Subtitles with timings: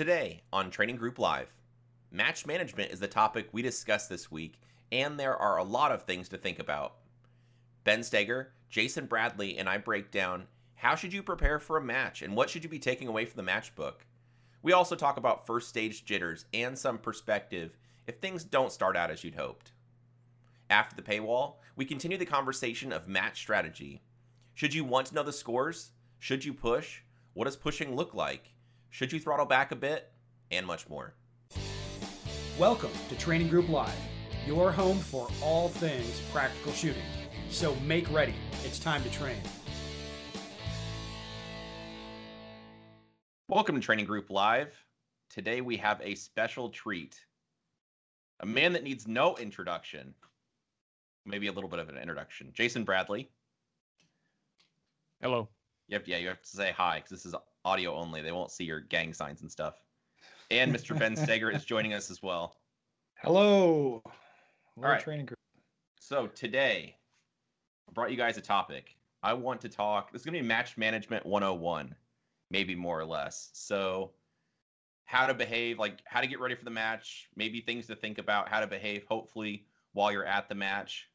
[0.00, 1.52] Today on Training Group Live,
[2.10, 4.58] match management is the topic we discuss this week,
[4.90, 6.94] and there are a lot of things to think about.
[7.84, 12.22] Ben Stoeger, Jason Bradley, and I break down how should you prepare for a match
[12.22, 14.06] and what should you be taking away from the match book.
[14.62, 17.76] We also talk about first stage jitters and some perspective
[18.06, 19.72] if things don't start out as you'd hoped.
[20.70, 24.00] After the paywall, we continue the conversation of match strategy.
[24.54, 25.90] Should you want to know the scores?
[26.18, 27.02] Should you push?
[27.34, 28.54] What does pushing look like?
[28.92, 30.10] Should you throttle back a bit?
[30.50, 31.14] And much more.
[32.58, 33.94] Welcome to Training Group Live,
[34.44, 37.04] your home for all things practical shooting.
[37.50, 38.34] So make ready,
[38.64, 39.38] it's time to train.
[43.48, 44.74] Welcome to Training Group Live.
[45.30, 47.16] Today we have a special treat.
[48.40, 50.12] A man that needs no introduction,
[51.24, 52.50] maybe a little bit of an introduction.
[52.52, 53.30] Jason Bradley.
[55.22, 55.48] Hello.
[55.86, 58.22] You have, yeah, you have to say hi because this is audio only.
[58.22, 59.74] They won't see your gang signs and stuff.
[60.50, 60.98] And Mr.
[60.98, 62.56] Ben Stoeger is joining us as well.
[63.22, 64.02] Hello.
[64.04, 64.12] All
[64.76, 65.00] right.
[65.00, 65.38] Training group.
[66.00, 66.96] So today,
[67.88, 68.96] I brought you guys a topic.
[69.22, 70.12] I want to talk.
[70.12, 71.94] This is going to be match management 101,
[72.50, 73.50] maybe more or less.
[73.52, 74.12] So,
[75.04, 78.18] how to behave, like how to get ready for the match, maybe things to think
[78.18, 81.08] about, how to behave, hopefully, while you're at the match.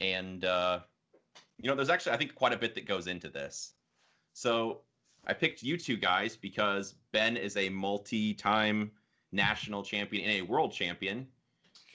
[0.00, 0.80] And, uh,
[1.58, 3.72] you know, there's actually, I think, quite a bit that goes into this.
[4.32, 4.82] So,
[5.28, 8.90] I picked you two guys because Ben is a multi-time
[9.30, 11.26] national champion and a world champion,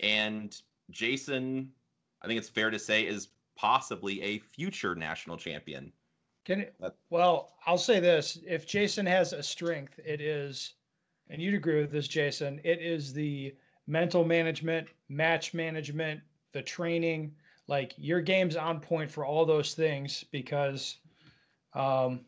[0.02, 0.56] and
[0.92, 1.72] Jason,
[2.22, 5.92] I think it's fair to say, is possibly a future national champion.
[6.46, 6.76] Can it,
[7.10, 10.74] well, I'll say this: if Jason has a strength, it is,
[11.30, 12.60] and you'd agree with this, Jason.
[12.64, 13.56] It is the
[13.88, 17.34] mental management, match management, the training.
[17.68, 20.98] Like your game's on point for all those things because,
[21.74, 22.20] um,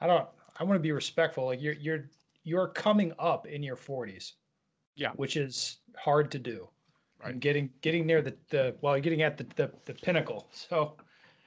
[0.00, 0.28] I don't.
[0.58, 1.46] I want to be respectful.
[1.46, 2.08] Like you're you're
[2.44, 4.32] you're coming up in your 40s.
[4.94, 5.12] Yeah.
[5.16, 6.68] Which is hard to do.
[7.22, 7.32] Right.
[7.32, 10.48] And getting getting near the the well, getting at the, the the pinnacle.
[10.52, 10.96] So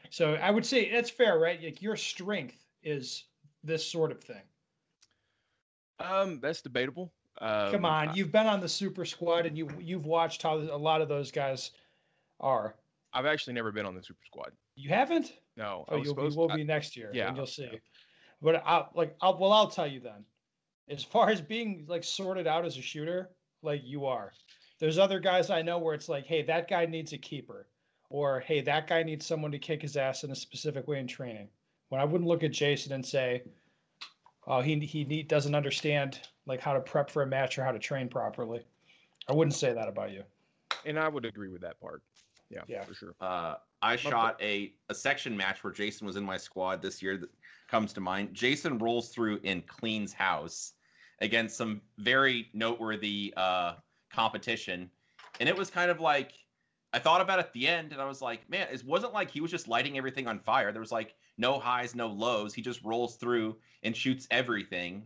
[0.09, 1.61] so I would say that's fair, right?
[1.61, 3.25] Like your strength is
[3.63, 4.41] this sort of thing.
[5.99, 7.13] Um, that's debatable.
[7.39, 10.77] Um, Come on, you've been on the super squad and you you've watched how a
[10.77, 11.71] lot of those guys
[12.39, 12.75] are.
[13.13, 14.51] I've actually never been on the super squad.
[14.75, 15.33] You haven't?
[15.57, 15.85] No.
[15.87, 17.11] Oh, you'll be, will be next year.
[17.13, 17.69] yeah, and you'll see.
[17.71, 17.79] yeah.
[18.45, 20.23] But I like I'll well I'll tell you then.
[20.87, 23.31] As far as being like sorted out as a shooter,
[23.63, 24.31] like you are.
[24.79, 27.65] There's other guys I know where it's like, hey, that guy needs a keeper,
[28.09, 31.07] or hey, that guy needs someone to kick his ass in a specific way in
[31.07, 31.47] training.
[31.89, 33.41] When I wouldn't look at Jason and say,
[34.45, 37.71] oh, he he need, doesn't understand like how to prep for a match or how
[37.71, 38.61] to train properly.
[39.27, 40.23] I wouldn't say that about you.
[40.85, 42.03] and I would agree with that part.
[42.51, 42.83] Yeah, Yeah.
[42.83, 43.15] for sure.
[43.19, 47.17] Uh, I shot a, a section match where Jason was in my squad this year
[47.17, 47.29] that
[47.69, 48.33] comes to mind.
[48.33, 50.73] Jason rolls through in Clean's house
[51.21, 53.75] against some very noteworthy uh,
[54.11, 54.89] competition.
[55.39, 56.33] And it was kind of like,
[56.93, 59.39] I thought about at the end and I was like, man, it wasn't like he
[59.39, 60.71] was just lighting everything on fire.
[60.71, 62.55] There was like no highs, no lows.
[62.55, 65.05] He just rolls through and shoots everything.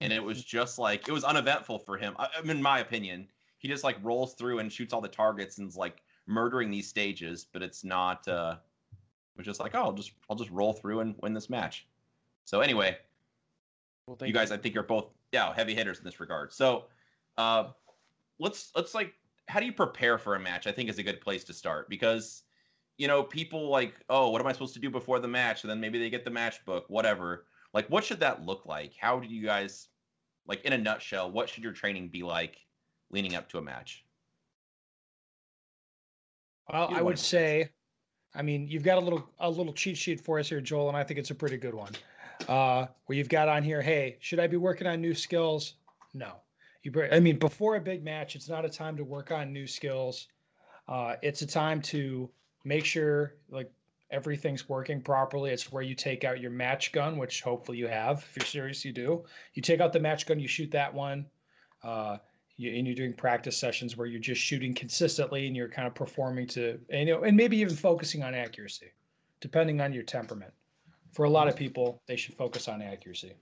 [0.00, 2.16] And it was just like, it was uneventful for him.
[2.18, 5.68] I, in my opinion, he just like rolls through and shoots all the targets and
[5.68, 8.56] is like murdering these stages, but it's not, uh,
[9.36, 11.86] it's just like, oh, I'll just, I'll just roll through and win this match.
[12.44, 12.96] So anyway,
[14.06, 16.52] Well, you guys, I think you're both yeah heavy hitters in this regard.
[16.52, 16.86] So,
[17.38, 17.70] uh,
[18.38, 19.14] let's let's like,
[19.48, 20.66] how do you prepare for a match?
[20.66, 22.42] I think is a good place to start because,
[22.98, 25.62] you know, people like, oh, what am I supposed to do before the match?
[25.62, 27.46] And then maybe they get the match book, whatever.
[27.72, 28.94] Like, what should that look like?
[29.00, 29.88] How do you guys,
[30.46, 32.58] like, in a nutshell, what should your training be like
[33.10, 34.04] leading up to a match?
[36.70, 37.70] Well, I would say,
[38.34, 40.96] I mean, you've got a little a little cheat sheet for us here, Joel, and
[40.96, 41.92] I think it's a pretty good one.
[42.48, 45.74] Uh, where you've got on here, hey, should I be working on new skills?
[46.14, 46.32] No.
[46.82, 49.66] You, I mean, before a big match, it's not a time to work on new
[49.66, 50.26] skills.
[50.88, 52.28] Uh, it's a time to
[52.64, 53.70] make sure like
[54.10, 55.50] everything's working properly.
[55.50, 58.18] It's where you take out your match gun, which hopefully you have.
[58.18, 59.24] If you're serious, you do.
[59.54, 61.26] You take out the match gun, you shoot that one.
[61.82, 62.18] Uh,
[62.56, 65.94] you, and you're doing practice sessions where you're just shooting consistently and you're kind of
[65.94, 68.92] performing to and, you know and maybe even focusing on accuracy
[69.40, 70.52] depending on your temperament
[71.12, 73.32] for a lot of people they should focus on accuracy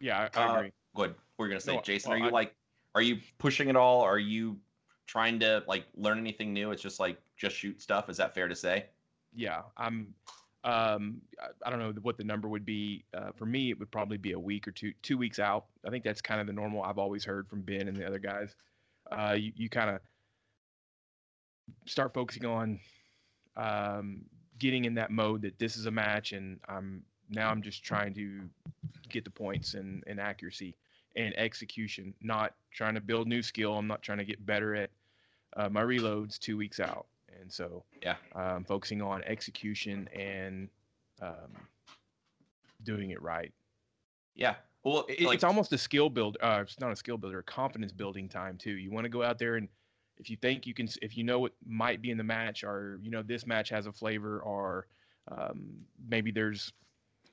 [0.00, 0.68] Yeah, I, I Uh.
[0.94, 1.14] Good.
[1.36, 2.10] What are you gonna say, No, Jason?
[2.10, 2.54] well, are you I- like,
[2.94, 4.00] are you pushing it all?
[4.00, 4.58] Are you
[5.06, 6.70] trying to like learn anything new?
[6.72, 8.08] It's just like just shoot stuff.
[8.08, 8.86] Is that fair to say?
[9.34, 10.12] Yeah, I'm.
[10.64, 11.20] Um,
[11.64, 13.04] I, don't know what the number would be.
[13.14, 15.66] Uh, for me, it would probably be a week or two, two weeks out.
[15.86, 16.82] I think that's kind of the normal.
[16.82, 18.56] I've always heard from Ben and the other guys.
[19.10, 20.00] Uh, you you kind of
[21.86, 22.80] start focusing on
[23.56, 24.22] um,
[24.58, 28.14] getting in that mode that this is a match and I'm now I'm just trying
[28.14, 28.48] to
[29.08, 30.74] get the points and, and accuracy
[31.16, 33.76] and execution, not trying to build new skill.
[33.76, 34.90] I'm not trying to get better at
[35.56, 37.06] uh, my reloads two weeks out.
[37.48, 38.16] And so Yeah.
[38.34, 40.68] I'm focusing on execution and
[41.22, 41.56] um,
[42.82, 43.54] doing it right.
[44.34, 44.56] Yeah.
[44.84, 46.36] Well, It- like, it's almost a skill build.
[46.42, 48.72] Uh, it's not a skill builder, a confidence building time too.
[48.72, 49.66] You want to go out there and
[50.18, 52.98] if you think you can, if you know what might be in the match, or
[53.00, 54.88] you know this match has a flavor, or
[55.28, 56.72] um, maybe there's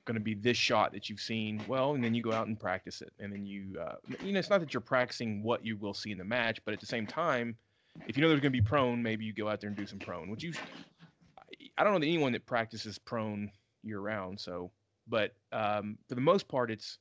[0.06, 1.60] going to be this shot that you've seen.
[1.66, 4.38] Well, and then you go out and practice it, and then you, uh, you know,
[4.38, 6.86] it's not that you're practicing what you will see in the match, but at the
[6.86, 7.56] same time,
[8.06, 9.86] if you know there's going to be prone, maybe you go out there and do
[9.86, 10.30] some prone.
[10.30, 10.52] Which you,
[11.78, 13.50] I don't know that anyone that practices prone
[13.82, 14.40] year round.
[14.40, 14.70] So,
[15.06, 16.98] but um, for the most part, it's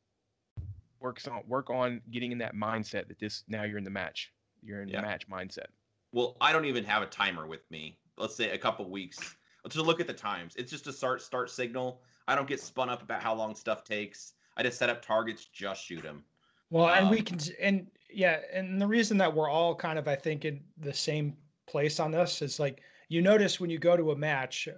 [0.99, 4.31] works on work on getting in that mindset that this now you're in the match.
[4.63, 5.01] You're in Yeah.
[5.01, 5.67] the match mindset.
[6.11, 7.97] well, I don't even have a timer with me.
[8.17, 9.35] Let's say a couple weeks.
[9.63, 10.55] Let's just look at the times.
[10.55, 12.01] It's just a start start signal.
[12.27, 14.33] I don't get spun up about how long stuff takes.
[14.57, 16.23] I just set up targets, just shoot them.
[16.71, 20.07] Well, and we Um, can, and yeah, and the reason that we're all kind of,
[20.07, 21.35] I think, in the same
[21.67, 24.69] place on this is like you notice when you go to a match,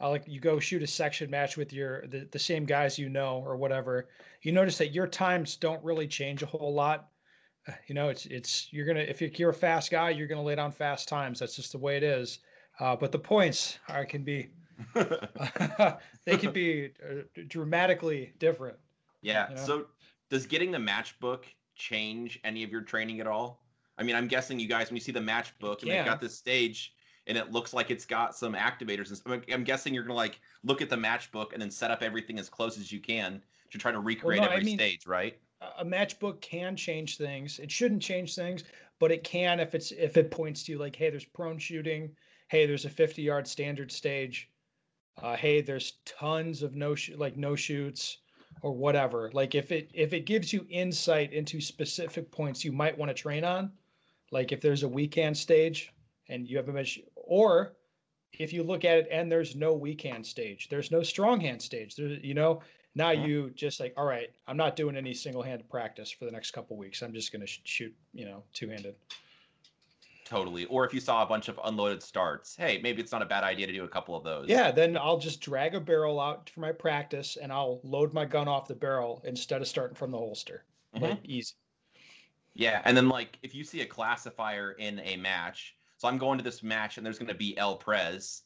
[0.00, 3.08] uh, like you go shoot a section match with your the, the same guys you
[3.08, 4.08] know or whatever,
[4.42, 7.08] you notice that your times don't really change a whole lot.
[7.66, 10.42] Uh, You know, it's it's you're gonna if you're, you're a fast guy, you're gonna
[10.42, 11.38] lay down fast times.
[11.38, 12.40] That's just the way it is.
[12.78, 14.50] Uh, but the points are can be
[14.94, 18.76] they can be uh, dramatically different.
[19.22, 19.48] Yeah.
[19.48, 19.62] You know?
[19.62, 19.86] So
[20.28, 21.46] does getting the match book
[21.82, 23.60] change any of your training at all?
[23.98, 26.20] I mean, I'm guessing you guys, when you see the match book and they've got
[26.20, 26.94] this stage
[27.26, 30.40] and it looks like it's got some activators and stuff, I'm- guessing you're gonna like
[30.64, 33.42] look at the match book and then set up everything as close as you can
[33.70, 35.38] to try to recreate no, I every mean- stage, right?
[35.60, 37.58] a- a matchbook can change things.
[37.58, 38.64] It shouldn't change things,
[38.98, 42.14] but it can if it's if it points to you like, hey, there's prone shooting.
[42.48, 44.50] Hey, there's a 50 yard standard stage.
[45.18, 48.18] Uh, hey, there's tons of no sh- like no shoots
[48.62, 49.30] or whatever.
[49.34, 53.14] Like if it if it gives you insight into specific points you might want to
[53.14, 53.72] train on,
[54.30, 55.92] like if there's a weak hand stage
[56.28, 57.74] and you have a match, or
[58.38, 61.60] if you look at it and there's no weak hand stage, there's no strong hand
[61.60, 61.96] stage.
[61.96, 62.62] There, you know,
[62.94, 66.30] now you just like, all right, I'm not doing any single handed practice for the
[66.30, 67.02] next couple weeks.
[67.02, 68.94] I'm just going to sh- shoot, you know, two handed.
[70.32, 70.64] Totally.
[70.64, 73.44] Or if you saw a bunch of unloaded starts, hey, maybe it's not a bad
[73.44, 74.48] idea to do a couple of those.
[74.48, 78.24] Yeah, then I'll just drag a barrel out for my practice and I'll load my
[78.24, 80.64] gun off the barrel instead of starting from the holster.
[80.96, 81.02] Mhm.
[81.02, 81.52] Like easy.
[82.54, 86.38] Yeah, and then like if you see a classifier in a match, so I'm going
[86.38, 88.44] to this match and there's going to be El Prez,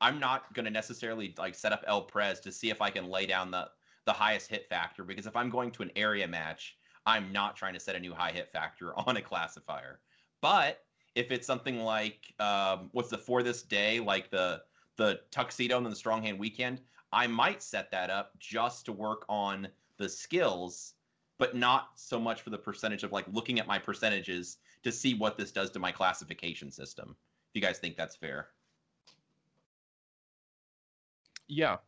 [0.00, 3.06] I'm not going to necessarily like set up El Prez to see if I can
[3.06, 3.70] lay down the
[4.04, 7.74] the highest hit factor because if I'm going to an area match, I'm not trying
[7.74, 10.00] to set a new high hit factor on a classifier.
[10.40, 10.84] But
[11.14, 14.62] if it's something like um, what's the for this day, like the
[14.96, 16.80] the tuxedo and then the strong hand weak hand,
[17.12, 20.94] I might set that up just to work on the skills
[21.40, 25.14] but not so much for the percentage of like looking at my percentages to see
[25.14, 27.16] what this does to my classification system.
[27.48, 28.48] If you guys think that's fair.
[31.48, 31.78] Yeah.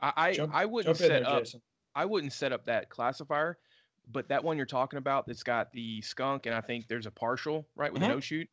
[0.00, 1.60] I I, Jump- I wouldn't set there, up Jason.
[1.94, 3.58] I wouldn't set up that classifier,
[4.06, 7.10] but that one you're talking about that's got the skunk and I think there's a
[7.10, 8.06] partial right with Mhm.
[8.06, 8.48] the no shoot.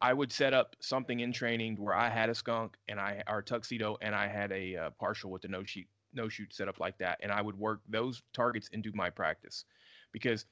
[0.00, 3.42] I would set up something in training where I had a skunk and I or
[3.42, 6.80] tuxedo and I had a uh, partial with the no shoot no shoot set up
[6.80, 9.64] like that, and I would work those targets into my practice,
[10.12, 10.46] because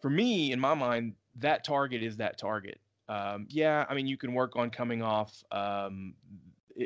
[0.00, 2.80] for me in my mind that target is that target.
[3.08, 6.16] Um, yeah, I mean you can work on coming off um,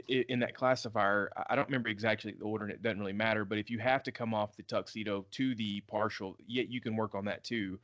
[0.09, 1.31] in that classifier.
[1.49, 3.45] I- don't remember exactly the order, and it doesn't really matter.
[3.45, 6.97] But if you have to come off the tuxedo to the partial, yet you can
[6.97, 7.79] work on that too.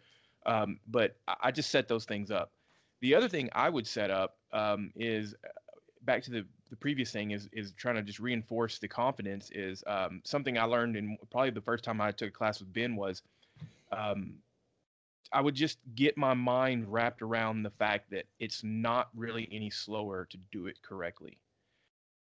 [0.47, 2.53] Um, but I I just set those things up.
[3.01, 5.49] The other thing I would set up um, is uh,
[6.03, 9.51] back to the the previous thing is is trying to just reinforce the confidence.
[9.53, 12.73] Is um, something I learned in probably the first time I took a class with
[12.73, 13.23] Ben was.
[13.93, 14.35] Um,
[15.33, 19.71] I would just get my mind wrapped around the fact that it's not really any
[19.71, 21.39] slower to do it correctly.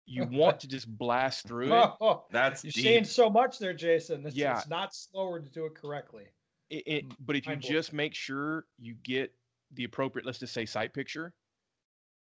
[0.10, 1.90] You want to just blast through it.
[2.02, 2.84] Oh, That's you're deep.
[2.84, 4.26] saying so much there, Jason.
[4.26, 4.58] It's, Yeah.
[4.58, 6.26] it's not slower to do it correctly.
[6.70, 7.74] It, it, mm, but if you mind blowing.
[7.74, 9.34] just make sure you get
[9.74, 11.34] the appropriate, let's just say sight picture,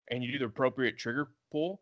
[0.09, 1.81] and you do the appropriate trigger pull.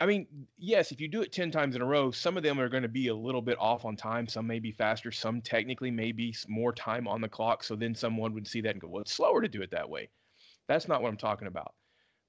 [0.00, 2.60] I mean, yes, if you do it 10 times in a row, some of them
[2.60, 4.28] are going to be a little bit off on time.
[4.28, 5.10] Some may be faster.
[5.10, 7.64] Some technically may be more time on the clock.
[7.64, 9.90] So then someone would see that and go, well, it's slower to do it that
[9.90, 10.08] way.
[10.68, 11.74] That's not what I'm talking about.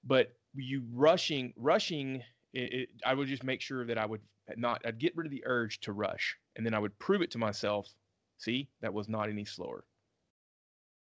[0.04, 4.22] But you rushing, rushing, it, it, I would just make sure that I would
[4.58, 6.38] not, I'd get rid of the urge to rush.
[6.56, 7.94] And then I would prove it to myself
[8.40, 9.84] See, that was not any slower.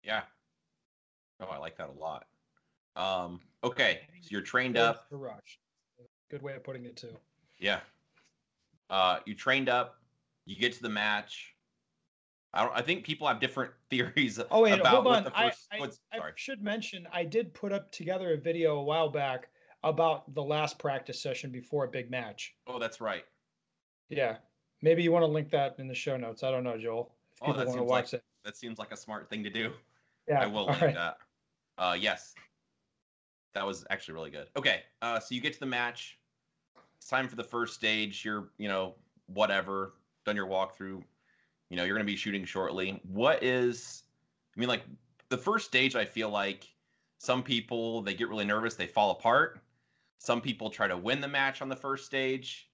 [0.04, 0.22] Yeah.
[1.40, 2.26] Oh, I like that a lot.
[2.96, 5.10] Um, okay, so you're trained up.
[5.10, 5.60] to rush.
[6.30, 7.18] Good way of putting it too.
[7.58, 7.80] Yeah.
[8.92, 9.96] Uh, you trained up,
[10.46, 11.56] you get to the match.
[12.54, 12.78] I don't.
[12.78, 15.24] I think people have different theories Oh wait, about hold what on.
[15.24, 15.68] the I, first.
[15.72, 16.34] I, what's, I sorry.
[16.36, 19.50] should mention I did put up together a video a while back
[19.84, 22.56] about the last practice session before a big match.
[22.68, 23.26] Oh, that's right.
[24.10, 24.38] Yeah,
[24.82, 26.44] maybe you want to link that in the show notes.
[26.44, 27.12] I don't know, Joel.
[27.36, 28.24] If Oh, people that want to seems watch like- it.
[28.46, 29.72] That seems like a smart thing to do.
[30.28, 30.94] Yeah, I will link right.
[30.94, 31.18] that.
[31.78, 32.36] Uh, yes,
[33.54, 34.48] that was actually really good.
[34.58, 36.20] Okay, uh, so you get to the match.
[36.98, 38.24] It's time for the first stage.
[38.26, 38.96] You're, you know,
[39.28, 39.94] whatever,
[40.26, 41.02] done your walkthrough.
[41.70, 43.00] You know, you're going to be shooting shortly.
[43.12, 44.04] What is,
[44.56, 44.84] I mean, like
[45.30, 46.68] the first stage, I feel like
[47.18, 49.60] some people they get really nervous, they fall apart.
[50.24, 52.70] Some people try to win the match on the first stage.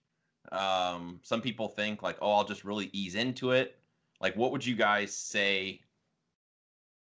[0.51, 3.75] Um, some people think like, oh, I'll just really ease into it.
[4.21, 5.81] Like, what would you guys say?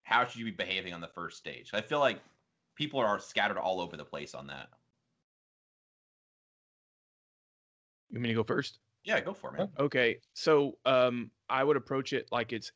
[0.03, 1.71] How should you be behaving on the first stage?
[1.75, 2.21] I feel like
[2.75, 4.69] people are scattered all over the place on that.
[8.09, 8.79] You want me to go first?
[9.05, 9.69] Yeah, go for it, man.
[9.79, 12.73] Okay, so um, I would approach it like it's.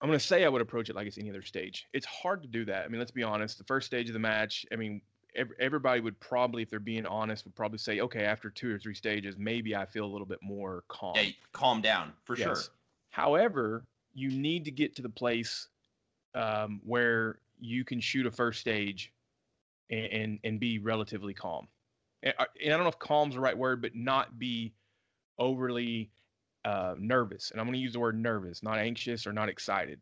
[0.00, 1.86] I'm going to say I would approach it like it's any other stage.
[1.92, 2.86] It's hard to do that.
[2.86, 3.58] I mean, let's be honest.
[3.58, 5.02] The first stage of the match, I mean,
[5.58, 8.94] everybody would probably, if they're being honest, would probably say, okay, after two or three
[8.94, 11.14] stages, maybe I feel a little bit more calm.
[11.16, 12.48] Yeah, calm down for sure.
[12.48, 12.70] Yes.
[13.10, 15.68] However, you need to get to the place
[16.34, 19.12] um, where you can shoot a first stage
[19.90, 21.68] and, and and be relatively calm.
[22.22, 24.72] And I, and I don't know if calm's the right word, but not be
[25.38, 26.10] overly
[26.64, 27.50] uh, nervous.
[27.50, 30.00] And I'm going to use the word nervous, not anxious or not excited.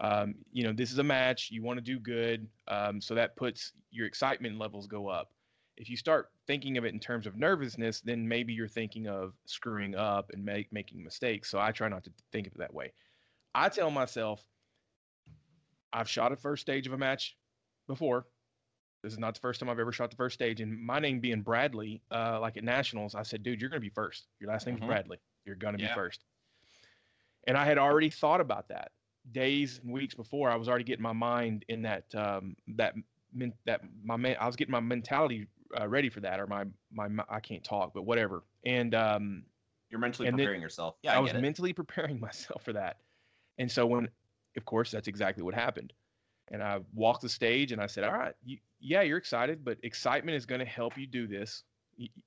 [0.00, 1.50] Um, you know, this is a match.
[1.50, 5.32] You want to do good, um, so that puts your excitement levels go up.
[5.76, 9.34] If you start thinking of it in terms of nervousness, then maybe you're thinking of
[9.46, 11.50] screwing up and make, making mistakes.
[11.50, 12.92] So I try not to think of it that way.
[13.54, 14.44] I tell myself,
[15.92, 17.36] I've shot a first stage of a match
[17.86, 18.26] before.
[19.02, 20.60] This is not the first time I've ever shot the first stage.
[20.60, 23.86] And my name being Bradley, uh, like at Nationals, I said, dude, you're going to
[23.86, 24.28] be first.
[24.40, 24.86] Your last name's Mhm.
[24.86, 25.18] Bradley.
[25.44, 25.88] You're going to Yeah.
[25.88, 26.24] be first.
[27.46, 28.92] And I had already thought about that
[29.30, 30.50] days and weeks before.
[30.50, 32.94] I was already getting my mind in that, um, that,
[33.32, 35.46] men- that my man, I was getting my mentality
[35.80, 38.42] uh, ready for that or my, my, I can't talk, but whatever.
[38.66, 39.44] And, um,
[39.90, 40.96] You're mentally then- preparing yourself.
[41.02, 41.40] Yeah, I, I was it.
[41.40, 42.98] mentally preparing myself for that.
[43.58, 44.08] And so when,
[44.56, 45.92] of course, that's exactly what happened.
[46.50, 49.78] And I walked the stage and I said, all right, you, yeah, you're excited, but
[49.82, 51.62] excitement is going to help you do this.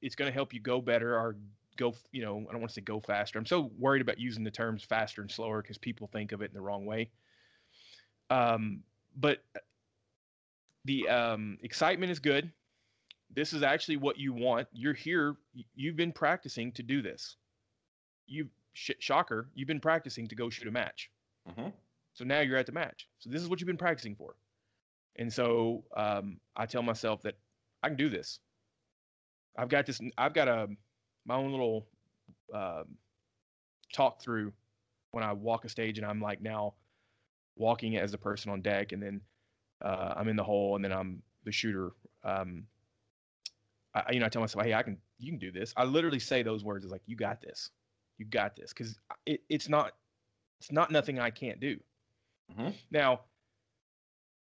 [0.02, 1.36] It's going to help you go better or
[1.78, 3.40] go, you know, I don't want to say go faster.
[3.40, 6.50] I'm so worried about using the terms faster and slower because people think of it
[6.52, 7.10] in the wrong way.
[8.30, 8.82] Um,
[9.16, 9.44] but
[10.86, 12.52] the um, excitement is good.
[13.34, 14.68] This is actually what you want.
[14.72, 15.36] You're here.
[15.76, 17.38] You've been practicing to do this.
[18.28, 21.10] You sh- shocker, you've been practicing to go shoot a match.
[21.50, 21.74] Mhm.
[22.14, 23.10] So now you're at the match.
[23.20, 24.36] So this is what you've been practicing for.
[25.18, 27.36] And so um, I tell myself that
[27.84, 28.40] I can do this.
[29.58, 30.02] I've got this.
[30.18, 30.68] I've got a
[31.26, 31.88] my own little
[32.54, 32.86] um,
[33.94, 34.54] talk through
[35.12, 36.74] when I walk a stage, and I'm like now
[37.56, 39.22] walking as a person on deck, and then
[39.82, 41.92] uh, I'm in the hole, and then I'm the shooter.
[42.24, 42.64] Um,
[43.94, 44.98] I, you know, I tell myself, hey, I can.
[45.18, 45.74] You can do this.
[45.78, 46.84] I literally say those words.
[46.84, 47.72] It's like you got this.
[48.18, 49.94] You got this, because it, it's not.
[50.60, 51.80] It's not nothing I can't do.
[52.58, 52.74] Mhm.
[52.92, 53.22] Now,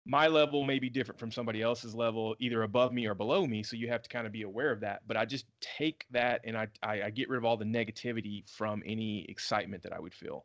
[0.09, 3.65] my level may be different from somebody else's level, either above me or below me.
[3.65, 5.03] So you have to kind of be aware of that.
[5.07, 8.49] But I just take that and I, I, I get rid of all the negativity
[8.49, 10.45] from any excitement that I would feel.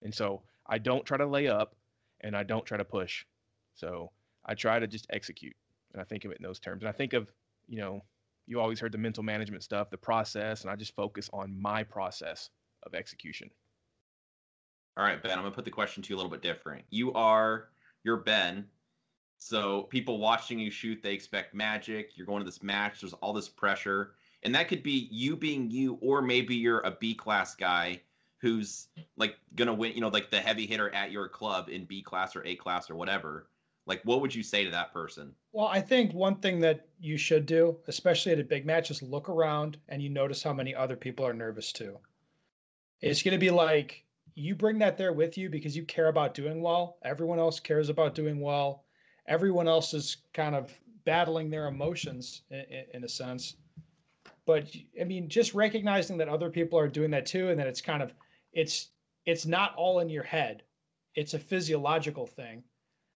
[0.00, 1.76] And so I don't try to lay up
[2.22, 3.26] and I don't try to push.
[3.74, 4.10] So
[4.46, 5.54] I try to just execute.
[5.92, 6.82] And I think of it in those terms.
[6.82, 7.30] And I think of,
[7.68, 8.02] you know,
[8.46, 11.82] you always heard the mental management stuff, the process, and I just focus on my
[11.82, 12.48] process
[12.84, 13.50] of execution.
[14.96, 16.84] All right, Ben, I'm gonna put the question to you a little bit different.
[16.90, 17.68] You are
[18.04, 18.66] you're Ben.
[19.44, 22.16] So people watching you shoot, they expect magic.
[22.16, 24.14] You're going to this match, there's all this pressure.
[24.44, 28.00] And that could be you being you, or maybe you're a B class guy
[28.38, 32.02] who's like gonna win, you know, like the heavy hitter at your club in B
[32.02, 33.46] class or A class or whatever.
[33.86, 35.32] Like, what would you say to that person?
[35.52, 39.02] Well, I think one thing that you should do, especially at a big match, is
[39.02, 41.98] look around and you notice how many other people are nervous too.
[43.00, 46.34] It's going to be like you bring that there with you because you care about
[46.34, 46.98] doing well.
[47.04, 48.84] Everyone else cares about doing well.
[49.32, 50.72] Everyone else is kind of
[51.04, 53.56] battling their emotions in, in a sense.
[54.44, 57.80] But I mean, just recognizing that other people are doing that too, and that it's
[57.80, 58.12] kind of
[58.52, 58.90] it's
[59.24, 60.62] it's not all in your head.
[61.14, 62.62] It's a physiological thing.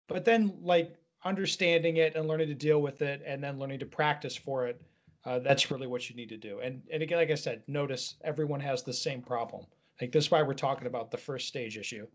[0.08, 3.86] But then like understanding it and learning to deal with it and then learning to
[3.86, 4.80] practice for it
[5.24, 8.14] uh, that's really what you need to do and and again like i said notice
[8.22, 9.66] everyone has the same problem
[10.00, 12.06] like this is why we're talking about the first stage issue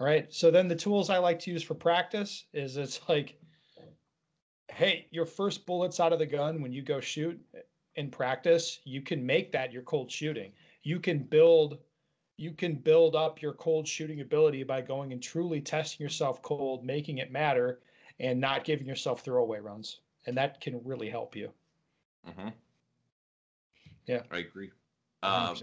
[0.00, 3.38] all right so then the tools i like to use for practice is it's like
[4.72, 7.38] hey your first bullets out of the gun when you go shoot
[7.96, 10.52] in practice, you can make that your cold shooting.
[10.82, 11.78] You can build
[12.36, 16.86] you can build up your cold shooting ability by going and truly testing yourself cold,
[16.86, 17.80] making it matter,
[18.18, 20.00] and not giving yourself throwaway runs.
[20.24, 21.50] And that can really help you.
[22.26, 22.48] Mm-hmm.
[24.06, 24.22] Yeah.
[24.30, 24.70] I agree.
[25.22, 25.54] Um,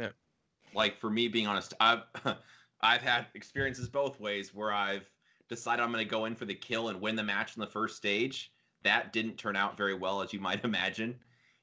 [0.75, 2.03] like for me being honest i've
[2.81, 5.09] i've had experiences both ways where i've
[5.49, 7.67] decided i'm going to go in for the kill and win the match in the
[7.67, 8.51] first stage.
[8.83, 11.15] That didn't turn out very well as you might imagine.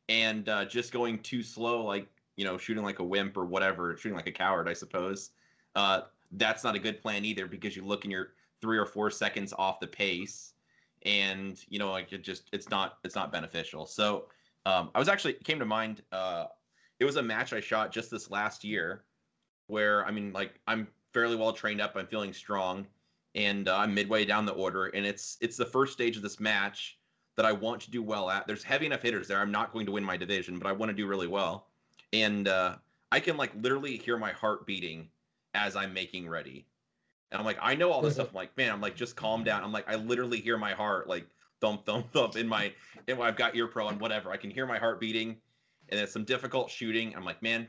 [0.09, 2.07] And uh, just going too slow like
[2.37, 5.31] you know shooting like a wimp or whatever shooting like a coward i suppose
[5.77, 6.03] uh,
[6.33, 9.53] that's not a good plan either because you look and you're three or four seconds
[9.57, 10.55] off the pace.
[11.07, 13.87] And you know like it just it's not it's not beneficial.
[13.87, 14.27] So
[14.67, 16.47] um, i was actually came to mind uh,
[16.99, 19.05] it was a match I shot just this last year
[19.67, 22.87] where I mean like I'm fairly well trained up, I'm feeling strong
[23.35, 26.39] and uh, I'm midway down the order and it's it's the first stage of this
[26.39, 26.99] match
[27.37, 28.47] that I want to do well at.
[28.47, 29.41] There's heavy enough hitters there.
[29.41, 31.69] I'm not going to win my division, but I want to do really well.
[32.13, 32.77] And uh,
[33.11, 35.09] I can like literally hear my heart beating
[35.55, 36.67] as I'm making ready.
[37.31, 38.29] And I'm like, I know all this stuff.
[38.29, 39.65] I'm like, man, I'm like, just calm down.
[39.65, 41.27] I'm like, I literally hear my heart like
[41.61, 42.73] thump, thump, thump in my,
[43.09, 44.31] and I've got ear pro and whatever.
[44.31, 45.37] I can hear my heart beating
[45.89, 47.15] and it's some difficult shooting.
[47.17, 47.67] I'm like, man,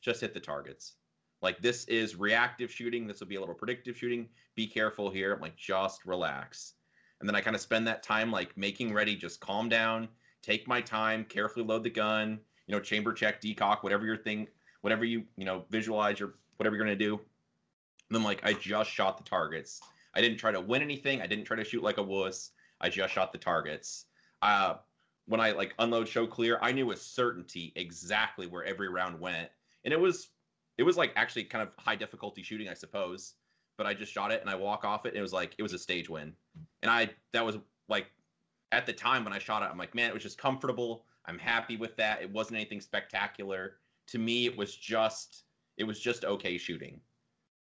[0.00, 0.94] just hit the targets.
[1.42, 3.06] Like this is reactive shooting.
[3.06, 4.28] This will be a little predictive shooting.
[4.54, 5.34] Be careful here.
[5.34, 6.74] I'm like, just relax.
[7.20, 10.08] And then I kind of spend that time like making ready, just calm down,
[10.42, 14.46] take my time, carefully load the gun, you know, chamber check, decock, whatever your thing,
[14.80, 17.14] whatever you, you know, visualize your whatever you're gonna do.
[17.14, 19.80] And then like I just shot the targets.
[20.14, 21.20] I didn't try to win anything.
[21.20, 22.50] I didn't try to shoot like a wuss.
[22.80, 24.06] I just shot the targets.
[24.42, 24.74] Uh,
[25.26, 29.48] when I like unload show clear, I knew with certainty exactly where every round went.
[29.84, 30.28] And it was
[30.78, 33.34] it was like actually kind of high difficulty shooting, I suppose.
[33.76, 35.62] But I just shot it and I walk off it and it was like it
[35.62, 36.32] was a stage win.
[36.82, 38.06] And I that was like
[38.72, 41.04] at the time when I shot it, I'm like, man, it was just comfortable.
[41.26, 42.22] I'm happy with that.
[42.22, 43.76] It wasn't anything spectacular.
[44.08, 45.44] To me, it was just
[45.76, 47.00] it was just okay shooting.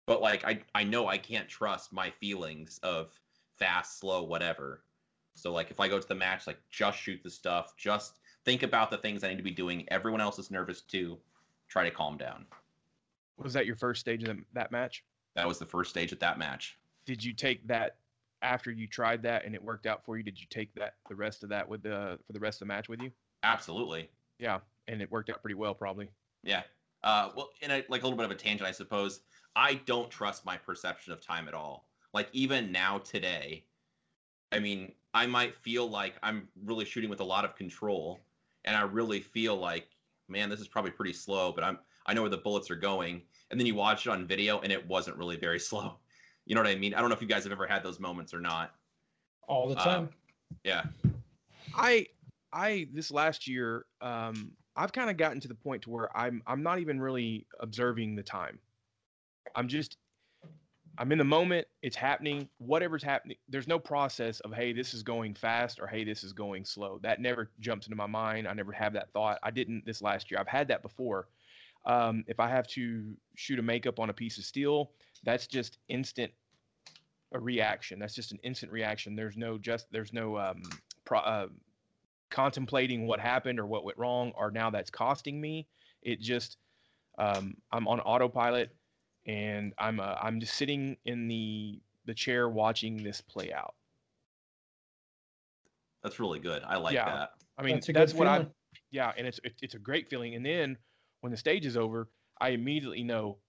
[0.06, 3.20] But like I I know I can't trust my feelings of
[3.58, 4.84] fast, slow, whatever.
[5.36, 8.64] So like if I go to the match, like just shoot the stuff, just think
[8.64, 9.86] about the things I need to be doing.
[9.90, 11.18] Everyone else is nervous too.
[11.68, 12.46] Try to calm down.
[13.42, 15.04] Was that your first stage of that match?
[15.36, 16.78] That was the first stage at that match.
[17.06, 17.98] Did you take that
[18.42, 20.24] after you tried that and it worked out for you?
[20.24, 22.74] Did you take that the rest of that with the for the rest of the
[22.74, 23.12] match with you?
[23.44, 24.10] Absolutely.
[24.38, 26.10] Yeah, and it worked out pretty well, probably.
[26.44, 26.64] Yeah.
[27.04, 29.22] Uh, well, in a, like a little bit of a tangent, I suppose.
[29.56, 31.88] I don't trust my perception of time at all.
[32.14, 33.64] Like even now today,
[34.52, 38.20] I mean, I might feel like I'm really shooting with a lot of control,
[38.66, 39.88] and I really feel like,
[40.28, 43.22] man, this is probably pretty slow, but I'm I know where the bullets are going.
[43.52, 46.00] And then you watch it on video, and it wasn't really very slow.
[46.46, 46.96] You know what I mean?
[46.96, 48.74] I don't know if you guys have ever had those moments or not.
[49.48, 50.10] All the Uh, time.
[50.64, 50.84] Yeah.
[51.76, 52.08] I
[52.52, 56.42] I this last year um I've kind of gotten to the point to where I'm
[56.48, 58.58] I'm not even really observing the time.
[59.56, 59.98] I'm just
[60.98, 63.38] I'm in the moment, it's happening, whatever's happening.
[63.48, 67.00] There's no process of hey, this is going fast or hey, this is going slow.
[67.04, 68.48] That never jumps into my mind.
[68.48, 69.38] I never have that thought.
[69.44, 70.40] I didn't this last year.
[70.40, 71.28] I've had that before.
[71.90, 74.92] Um, if I have to shoot a makeup on a piece of steel,
[75.24, 76.32] that's just instant
[77.34, 77.98] a reaction.
[77.98, 79.16] That's just an instant reaction.
[79.16, 80.62] There's no just there's no um,
[81.04, 81.48] pro, uh,
[82.30, 85.68] contemplating what happened or what went wrong or now that's costing me.
[86.04, 86.58] It just
[87.18, 88.70] um, I'm on autopilot
[89.26, 93.74] and I'm uh, I'm just sitting in the the chair watching this play out.
[96.04, 96.62] That's really good.
[96.68, 97.06] I like Yeah.
[97.06, 97.30] that.
[97.58, 98.46] I mean, That's that's, good what I
[98.92, 100.36] yeah, and it's it, it's a great feeling.
[100.36, 100.78] And then
[101.22, 103.40] when the stage is over, I immediately know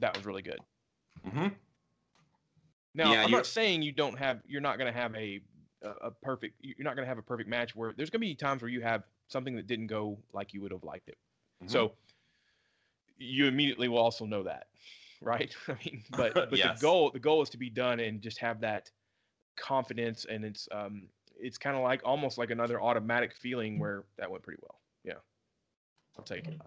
[0.00, 0.64] that was really good.
[1.24, 1.48] hmm
[2.94, 5.40] Now, Yeah, I'm not saying you don't have you're not going to have a
[5.82, 8.26] a a perfect you're not going to have a perfect match where there's going to
[8.26, 11.18] be times where you have something that didn't go like you would have liked it.
[11.60, 11.86] Mhm.
[11.86, 11.96] So
[13.16, 14.68] you immediately will also know that,
[15.20, 15.54] right?
[15.68, 16.62] I mean, but but Yes.
[16.62, 18.90] the goal the goal is to be done and just have that
[19.56, 24.30] confidence and it's um it's kind of like almost like another automatic feeling where that
[24.30, 24.80] went pretty well.
[26.18, 26.60] I'll take it.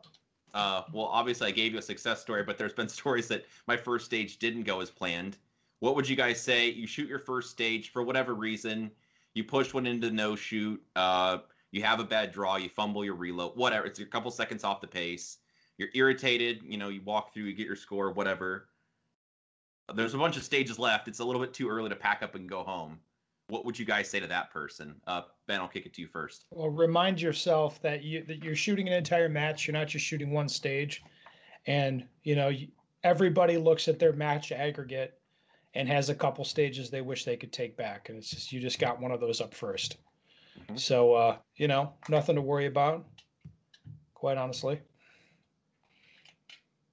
[0.54, 3.78] Uh, well, obviously, I gave you a success story, but there's been stories that my
[3.78, 5.38] first stage didn't go as planned.
[5.80, 6.70] What would you guys say?
[6.70, 8.92] You shoot your first stage for whatever reason,
[9.34, 11.38] you push one into no shoot, uh,
[11.72, 13.86] you have a bad draw, you fumble your reload, whatever.
[13.86, 15.38] It's a couple seconds off the pace.
[15.78, 18.68] You're irritated, you know, you walk through, you get your score, whatever.
[19.94, 21.08] There's a bunch of stages left.
[21.08, 23.00] It's a little bit too early to pack up and go home.
[23.50, 24.96] What would you guys say to that person?
[25.08, 26.46] Uh, ben, I'll kick it to you first.
[26.52, 29.68] Well, remind yourself that you that you're shooting an entire match.
[29.68, 31.04] You're not just shooting one stage,
[31.66, 32.52] and you know
[33.04, 35.20] everybody looks at their match aggregate
[35.74, 38.60] and has a couple stages they wish they could take back, and it's just you
[38.60, 39.98] just got one of those up first.
[40.68, 40.80] Mhm.
[40.80, 43.06] So uh, you know, nothing to worry about.
[44.14, 44.80] Quite honestly,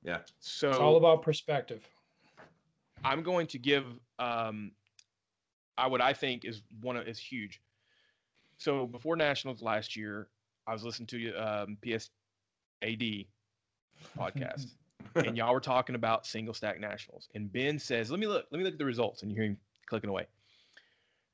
[0.04, 0.18] Yeah.
[0.38, 1.86] So it's all about perspective.
[3.04, 3.84] I'm going to give
[4.20, 4.70] um,
[5.78, 7.60] I what I think is one of is huge.
[8.58, 10.28] So before nationals last year,
[10.66, 13.26] I was listening to um, PSAD
[14.18, 14.66] podcast,
[15.14, 17.28] and y'all were talking about single stack nationals.
[17.34, 18.46] And Ben says, "Let me look.
[18.50, 20.26] Let me look at the results." And you hear him clicking away.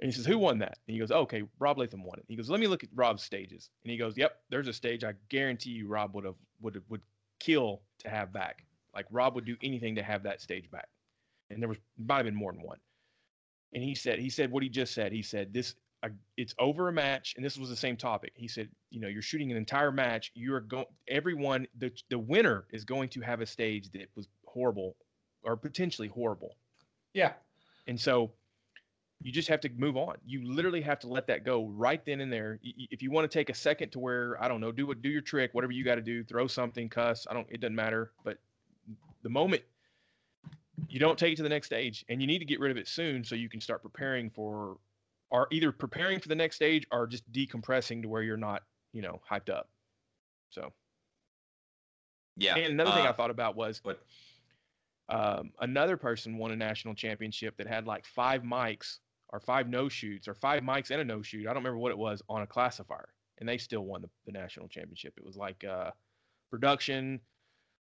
[0.01, 2.25] And he says, "Who won that?" And he goes, oh, "Okay, Rob Leatham won it."
[2.27, 5.05] He goes, "Let me look at Rob's stages." And he goes, "Yep, there's a stage
[5.05, 7.03] I guarantee you Rob would have would would
[7.39, 8.65] kill to have back.
[8.95, 10.89] Like Rob would do anything to have that stage back."
[11.51, 12.79] And there was might have been more than one.
[13.75, 15.13] And he said, he said what he just said.
[15.13, 18.49] He said, "This uh, it's over a match, and this was the same topic." He
[18.49, 20.31] said, "You know, you're shooting an entire match.
[20.35, 20.87] You are going.
[21.09, 24.97] Everyone, the the winner is going to have a stage that was horrible,
[25.43, 26.57] or potentially horrible."
[27.15, 27.33] Yeah,
[27.87, 28.33] And so
[29.23, 30.17] you just have to move on.
[30.25, 32.59] You literally have to let that go right then and there.
[32.63, 35.09] If you want to take a second to where I don't know, do what do
[35.09, 37.27] your trick, whatever you got to do, throw something, cuss.
[37.31, 37.47] I don't.
[37.51, 38.13] It doesn't matter.
[38.25, 38.39] But
[39.23, 39.63] the moment
[40.89, 42.77] you don't take it to the next stage, and you need to get rid of
[42.77, 44.79] it soon so you can start preparing for,
[45.31, 49.03] are either preparing for the next stage or just decompressing to where you're not, you
[49.03, 49.69] know, hyped up.
[50.51, 50.73] So.
[52.37, 52.57] Yeah.
[52.57, 54.03] And another thing I uh, thought about was what-
[55.09, 59.89] um, another person won a national championship that had like five mics or five no
[59.89, 61.43] shoots or five mics and a no shoot.
[61.43, 63.09] I don't remember what it was on a classifier,
[63.39, 65.15] and they still won the, the national championship.
[65.19, 65.91] It was like uh,
[66.51, 67.21] production,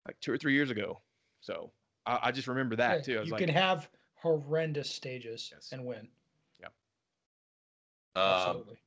[0.06, 1.02] like two or three years ago.
[1.42, 1.72] So
[2.06, 3.18] I, I just remember that Yeah, too.
[3.18, 5.72] I was you like, can have horrendous stages Yes.
[5.72, 6.08] and win.
[6.60, 6.70] Yeah.
[8.16, 8.78] Absolutely.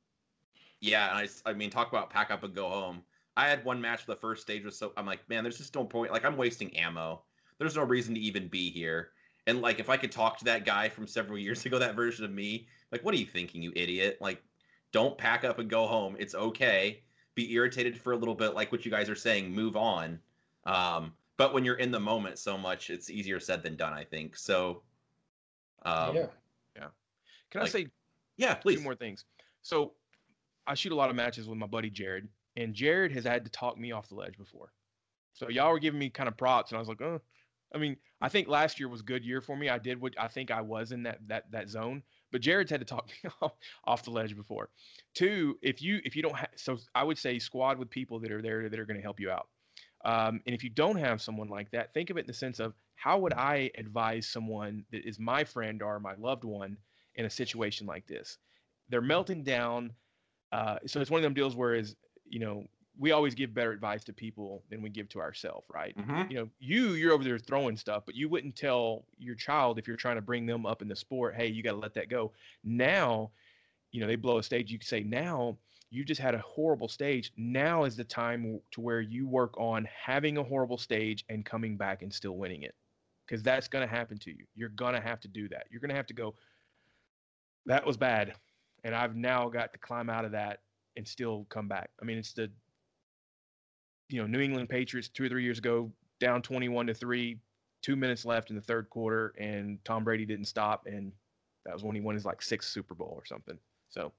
[0.81, 3.03] Yeah, and I, s- I mean, talk about pack up and go home.
[3.37, 5.85] I had one match the first stage was so I'm like, man, there's just no
[5.85, 6.11] point.
[6.11, 7.23] Like, I'm wasting ammo.
[7.57, 9.11] There's no reason to even be here.
[9.47, 12.25] And like, if I could talk to that guy from several years ago, that version
[12.25, 14.17] of me, like, what are you thinking, you idiot?
[14.21, 14.43] Like,
[14.91, 16.15] don't pack up and go home.
[16.19, 17.03] It's okay.
[17.35, 19.51] Be irritated for a little bit, like what you guys are saying.
[19.53, 20.19] Move on.
[20.65, 23.93] Um, but when you're in the moment so much, it's easier said than done.
[23.93, 24.81] I think so.
[25.83, 26.25] Um, yeah.
[27.49, 27.87] can I say
[28.35, 28.75] yeah, please.
[28.77, 29.23] two more things?
[29.61, 29.93] So
[30.67, 33.51] I shoot a lot of matches with my buddy Jared, and Jared has had to
[33.51, 34.73] talk me off the ledge before.
[35.31, 37.21] So y'all were giving me kind of props, and I was like, oh.
[37.73, 39.69] I mean, I think last year was a good year for me.
[39.69, 42.81] I did what I think I was in that that that zone, but Jared's had
[42.81, 43.53] to talk me off,
[43.85, 44.69] off the ledge before.
[45.13, 48.31] Two, if you if you don't have, so I would say squad with people that
[48.31, 49.47] are there that are going to help you out.
[50.05, 52.59] Um, and if you don't have someone like that, think of it in the sense
[52.59, 56.77] of how would I advise someone that is my friend or my loved one
[57.15, 58.37] in a situation like this?
[58.87, 59.95] They're melting down.
[60.51, 63.71] Uh, so it's one of them deals where is you know we always give better
[63.71, 65.95] advice to people than we give to ourselves, right?
[65.95, 66.29] Mhm.
[66.29, 69.87] You know, you you're over there throwing stuff, but you wouldn't tell your child if
[69.87, 72.09] you're trying to bring them up in the sport, hey, you got to let that
[72.09, 72.33] go.
[72.63, 73.31] Now,
[73.91, 74.71] you know, they blow a stage.
[74.71, 75.59] You say now
[75.91, 77.31] you just had a horrible stage.
[77.35, 81.77] Now is the time to where you work on having a horrible stage and coming
[81.77, 82.75] back and still winning it,
[83.25, 84.45] because that's going to happen to you.
[84.55, 85.65] You're going to have to do that.
[85.69, 86.35] You're going to have to go.
[87.65, 88.33] That was bad,
[88.83, 90.61] and I've now got to climb out of that
[90.95, 91.89] and still come back.
[92.01, 92.51] I mean, it's the
[94.09, 97.39] you know New England Patriots two or three years ago down 21 to three,
[97.81, 101.11] two minutes left in the third quarter, and Tom Brady didn't stop, and
[101.65, 103.57] that was when he won his like sixth Super Bowl or something.
[103.89, 104.11] So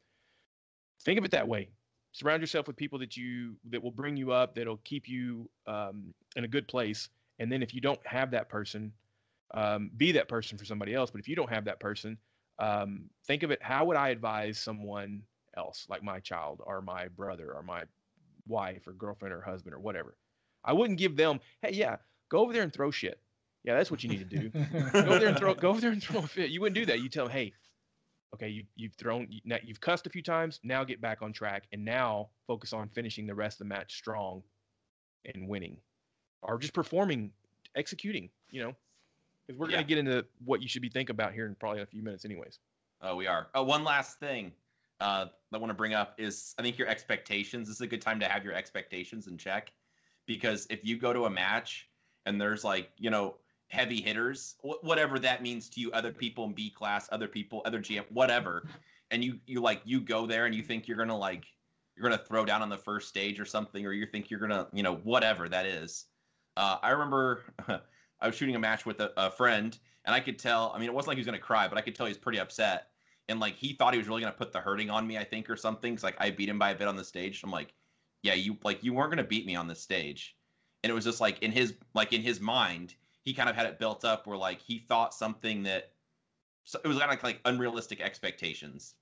[1.05, 1.69] think of it that way.
[2.13, 6.13] Surround yourself with people that you that will bring you up, that'll keep you um,
[6.37, 7.09] in a good place.
[7.39, 8.93] And then if you don't have that person,
[9.55, 11.11] um, be that person for somebody else.
[11.11, 12.19] But if you don't have that person,
[12.59, 13.63] um, think of it.
[13.63, 15.23] How would I advise someone
[15.57, 17.83] else, like my child or my brother or my
[18.47, 20.17] wife or girlfriend or husband or whatever?
[20.65, 21.97] I wouldn't give them, hey, yeah,
[22.29, 23.21] go over there and throw shit.
[23.65, 25.91] Yeah, that's what you need to do go over there and throw go over there
[25.93, 26.51] and throw a fit.
[26.51, 27.01] You wouldn't do that.
[27.01, 27.53] You tell them, hey,
[28.35, 30.61] okay, you you've thrown you've cussed a few times.
[30.63, 33.97] Now get back on track and now focus on finishing the rest of the match
[33.97, 34.43] strong
[35.25, 35.77] and winning,
[36.43, 37.33] or just performing,
[37.75, 38.31] executing.
[38.51, 38.77] You know,
[39.47, 39.77] because we're Yeah.
[39.79, 42.25] gonna get into what you should be thinking about here in probably a few minutes,
[42.25, 42.59] anyways.
[43.01, 43.49] Oh, we are.
[43.55, 44.53] Oh, one last thing
[45.01, 47.69] uh, I want to bring up is I think your expectations.
[47.69, 49.73] This is a good time to have your expectations in check
[50.27, 51.89] because if you go to a match
[52.27, 53.37] and there's like you know
[53.71, 57.63] heavy hitters, wh- whatever that means to you, other people in B class, other people,
[57.65, 58.69] other GM, whatever,
[59.11, 61.47] and you you like you go there and you think you're gonna like
[61.97, 64.69] you're gonna throw down on the first stage or something, or you think you're gonna
[64.73, 66.07] you know whatever that is.
[66.57, 67.43] Uh, I remember
[68.21, 70.73] I was shooting a match with a, a friend, and I could tell.
[70.75, 72.19] I mean, it wasn't like he was gonna cry, but I could tell he was
[72.19, 72.89] pretty upset.
[73.29, 75.49] And like he thought he was really gonna put the hurting on me, I think,
[75.49, 75.95] or something.
[75.95, 77.43] Cause like I beat him by a bit on the stage.
[77.45, 77.73] I'm like,
[78.23, 80.37] yeah, you like you weren't gonna beat me on this stage.
[80.83, 83.67] And it was just like in his like in his mind, he kind of had
[83.67, 85.93] it built up where like he thought something that
[86.65, 88.95] so it was kind of like, unrealistic expectations.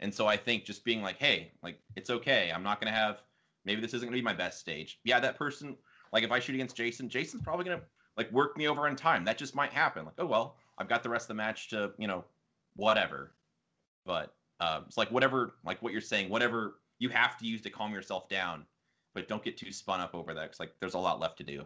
[0.00, 2.52] And so I think just being like, hey, like it's okay.
[2.54, 3.22] I'm not gonna have
[3.64, 5.00] maybe this isn't gonna be my best stage.
[5.04, 5.76] Yeah, that person,
[6.12, 7.82] like if I shoot against Jason, Jason's probably gonna
[8.16, 9.24] like work me over in time.
[9.24, 10.04] That just might happen.
[10.04, 12.24] Like, oh well, I've got the rest of the match to, you know,
[12.76, 13.32] whatever.
[14.04, 17.70] But uh, it's like whatever, like what you're saying, whatever you have to use to
[17.70, 18.64] calm yourself down,
[19.14, 20.42] but don't get too spun up over that.
[20.42, 21.64] Because like there's a lot left to do.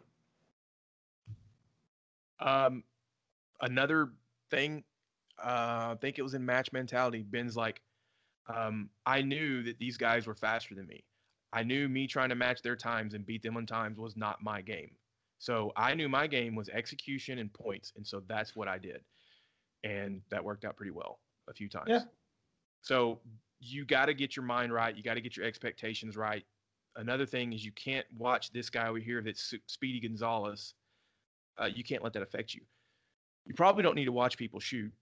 [2.41, 2.85] Um,
[3.61, 4.11] another
[4.51, 4.85] thing,
[5.43, 7.23] uh, I think it was in match mentality.
[7.23, 7.81] Ben's like,
[8.55, 11.05] um, I knew that these guys were faster than me.
[11.53, 14.43] I knew me trying to match their times and beat them on times was not
[14.43, 14.91] my game.
[15.39, 19.01] So I knew my game was execution and points, and so that's what I did,
[19.83, 21.87] and that worked out pretty well a few times.
[21.89, 22.03] Yeah.
[22.83, 23.21] So
[23.59, 24.97] you got to get your mind right.
[24.97, 26.45] You got to get your expectations right.
[26.97, 30.75] Another thing is you can't watch this guy over here that's Speedy Gonzalez.
[31.59, 32.63] Uh, you can't let that affect you.
[33.47, 34.93] You probably don't need to watch people shoot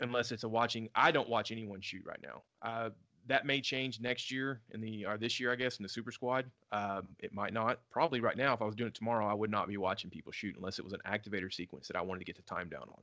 [0.00, 0.88] unless it's a watching.
[0.94, 2.42] I don't watch anyone shoot right now.
[2.62, 2.90] Uh,
[3.26, 6.10] that may change next year in the or this year, I guess, in the Super
[6.10, 6.46] Squad.
[6.72, 7.80] Um, it might not.
[7.90, 10.32] Probably right now, if I was doing it tomorrow, I would not be watching people
[10.32, 12.82] shoot unless it was an activator sequence that I wanted to get the time down
[12.82, 13.02] on.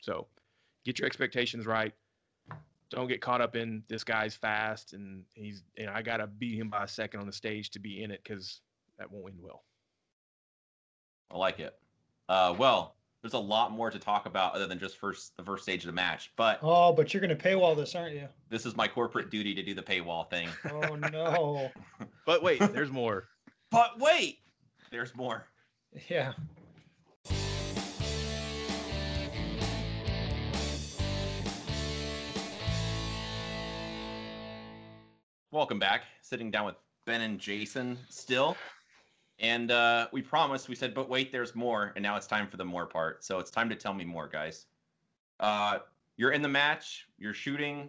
[0.00, 0.26] So,
[0.84, 1.94] get your expectations right.
[2.90, 6.68] Don't get caught up in this guy's fast and he's and I gotta beat him
[6.68, 8.60] by a second on the stage to be in it because
[8.98, 9.62] that won't end well.
[11.32, 11.74] I like it.
[12.28, 15.62] Uh, well, there's a lot more to talk about other than just first the first
[15.62, 16.32] stage of the match.
[16.36, 18.28] But Oh, but you're going to paywall this, aren't you?
[18.50, 20.48] this is my corporate duty to do the paywall thing.
[20.70, 21.70] Oh no.
[22.26, 23.28] But wait, there's more.
[23.70, 24.38] But wait,
[24.90, 25.46] there's more.
[26.08, 26.32] yeah.
[35.50, 36.02] Welcome back.
[36.22, 38.56] Sitting down with Ben and Jason still.
[39.38, 41.92] And uh, we promised, we said, but wait, there's more.
[41.96, 43.24] And now it's time for the more part.
[43.24, 44.66] So it's time to tell me more, guys.
[45.40, 45.78] Uh,
[46.16, 47.88] you're in the match, you're shooting.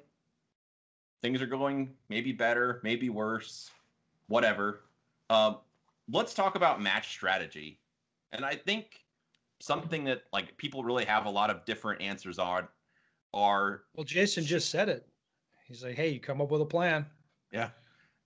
[1.22, 3.72] Things are going maybe better, maybe worse,
[4.28, 4.82] whatever.
[5.30, 5.58] Um,
[6.12, 7.80] let's talk about match strategy.
[8.32, 9.04] And I think
[9.60, 12.68] something that like people really have a lot of different answers on
[13.34, 15.08] are Well, Jason just said it.
[15.68, 17.06] He's like, "Hey, you come up with a plan."
[17.52, 17.70] yeah,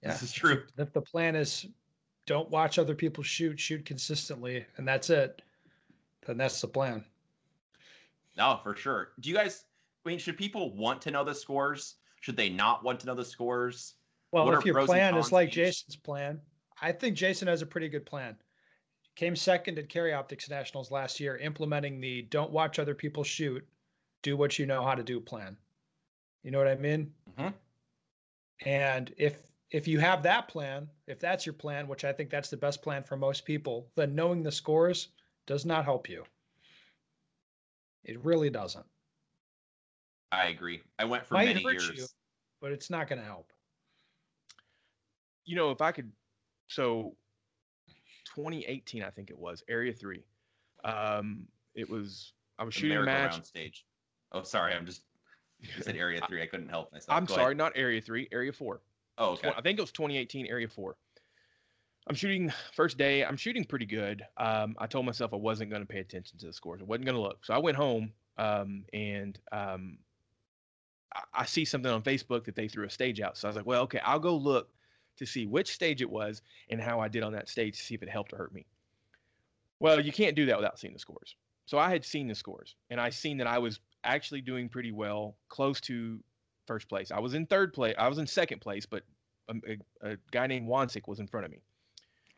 [0.01, 0.10] Yeah.
[0.10, 0.63] this is true.
[0.77, 1.67] If the plan is
[2.27, 5.41] don't watch other people shoot, shoot consistently, and that's it,
[6.27, 7.03] then that's the plan.
[8.37, 9.13] No, for sure.
[9.21, 9.63] Do you guys?
[10.05, 11.95] I mean, should people want to know the scores?
[12.21, 13.95] Should they not want to know the scores?
[14.31, 15.49] Well, What if your plan is like?
[15.49, 16.39] Jason's plan,
[16.81, 18.37] I think Jason has a pretty good plan.
[19.15, 23.65] Came second at Carry Optics Nationals last year, implementing the don't watch other people shoot,
[24.21, 25.57] do what you know how to do plan.
[26.43, 27.11] You know what I mean?
[27.37, 27.53] Mhm.
[28.65, 32.49] And if if you have that plan, if that's your plan, which I think that's
[32.49, 35.10] the best plan for most people, then knowing the scores
[35.45, 36.23] does not help you.
[38.03, 38.86] It really doesn't.
[40.32, 40.82] I agree.
[40.99, 41.91] I went for Might many hurt years.
[41.97, 42.06] you.
[42.62, 43.51] But it's not going to help.
[45.45, 46.12] you know, if I could,
[46.67, 47.15] so
[48.36, 50.23] 2018, I think it was Area Three.
[50.84, 53.08] Um, it was I was The shooting a match.
[53.15, 53.86] merry-go-round stage.
[54.32, 54.73] Oh, sorry.
[54.73, 55.03] I'm just.
[55.60, 56.41] You said Area Three.
[56.41, 57.15] I couldn't help myself.
[57.17, 57.58] I'm Go sorry, ahead.
[57.58, 58.82] not Area Three, Area Four.
[59.17, 59.51] Oh, okay.
[59.56, 60.95] I think it was 2018 Area Four.
[62.08, 63.25] I'm shooting first day.
[63.25, 64.23] I'm shooting pretty good.
[64.38, 66.82] Um, I told myself I wasn't going to pay attention to the scores.
[66.82, 67.43] I wasn't going to look.
[67.43, 69.97] So I went home um, and um,
[71.13, 73.38] I, I see something on Facebook that they threw a stage out.
[73.38, 74.69] So I was like, well, okay, I'll go look
[75.17, 77.95] to see which stage it was and how I did on that stage to see
[77.95, 78.65] if it helped or hurt me.
[79.80, 81.36] Well, you can't do that without seeing the scores.
[81.65, 84.93] So I had seen the scores and I seen that I was actually doing pretty
[84.93, 86.19] well, close to
[86.67, 87.12] first place.
[87.12, 87.95] I was in third place.
[87.97, 89.03] I was in second place, but
[89.49, 89.56] a,
[90.01, 91.62] a, guy named Wansik was in front of me.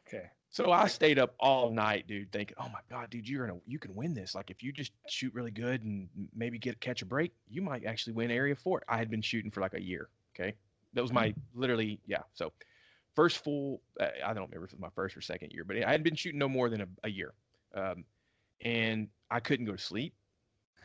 [0.07, 0.27] Okay.
[0.51, 3.77] So I stayed up all night, dude, thinking, "Oh my god, dude, you're gonna you
[3.77, 4.33] can win this.
[4.33, 7.85] Like if you just shoot really good and maybe get catch a break, you might
[7.85, 8.81] actually win Area Four.
[8.89, 10.09] I had been shooting for like a year.
[10.33, 10.55] Okay,
[10.93, 12.23] that was my literally yeah.
[12.33, 12.51] So
[13.15, 15.77] first full, uh, I don't remember if it was my first or second year, but
[15.77, 17.33] I had been shooting no more than a, a year,
[17.75, 18.03] um,
[18.61, 20.15] and I couldn't go to sleep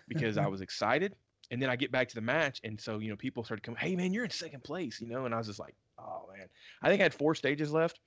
[0.08, 1.14] because I was excited.
[1.54, 3.78] And then I get back to the match, and so you know people started coming,
[3.78, 6.48] "Hey man, you're in second place," you know, and I was just like, "Oh man."
[6.82, 8.00] I think I had four stages left.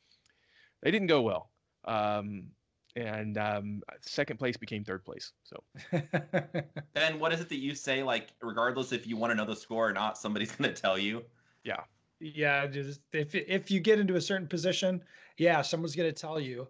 [0.81, 1.49] They didn't go well,
[1.85, 2.51] um,
[2.97, 5.31] and um, second place became third place.
[5.43, 5.63] So
[6.93, 8.03] Then what is it that you say?
[8.03, 10.97] Like, regardless if you want to know the score or not, somebody's going to tell
[10.97, 11.25] you.
[11.63, 11.83] yeah,
[12.19, 12.67] yeah.
[12.67, 15.03] just if if you get into a certain position,
[15.37, 16.67] yeah, someone's going to tell you.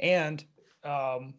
[0.00, 0.44] And
[0.82, 1.34] um,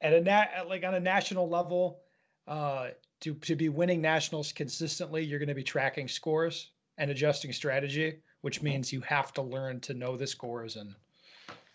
[0.00, 2.02] at a nat at like on a national level,
[2.46, 2.88] uh,
[3.20, 8.18] to to be winning nationals consistently, you're going to be tracking scores and adjusting strategy,
[8.40, 10.94] which means you have to learn to know the scores and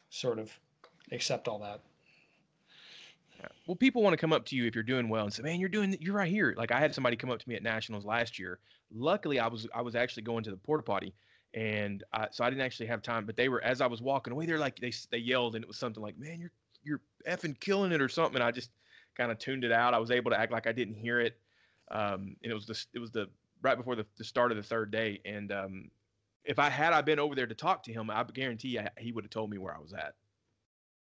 [0.09, 0.51] sort of
[1.11, 1.81] accept all that.
[3.65, 5.59] Well, people want to come up to you if you're doing well and say, "Man,
[5.59, 8.05] you're doing you're right here." Like I had somebody come up to me at nationals
[8.05, 8.59] last year.
[8.93, 11.13] Luckily, I was I was actually going to the porta potty,
[11.53, 13.25] and I, so I didn't actually have time.
[13.25, 15.67] But they were as I was walking away, they're like they they yelled, and it
[15.67, 16.51] was something like, "Man, you're
[16.83, 18.35] you're effing killing it" or something.
[18.35, 18.71] And I just
[19.15, 19.93] kind of tuned it out.
[19.93, 21.37] I was able to act like I didn't hear it.
[21.89, 23.27] Um, and it was the it was the
[23.61, 25.91] right before the, the start of the third day, and um,
[26.43, 29.11] if I had I been over there to talk to him, I guarantee I, he
[29.11, 30.13] would have told me where I was at.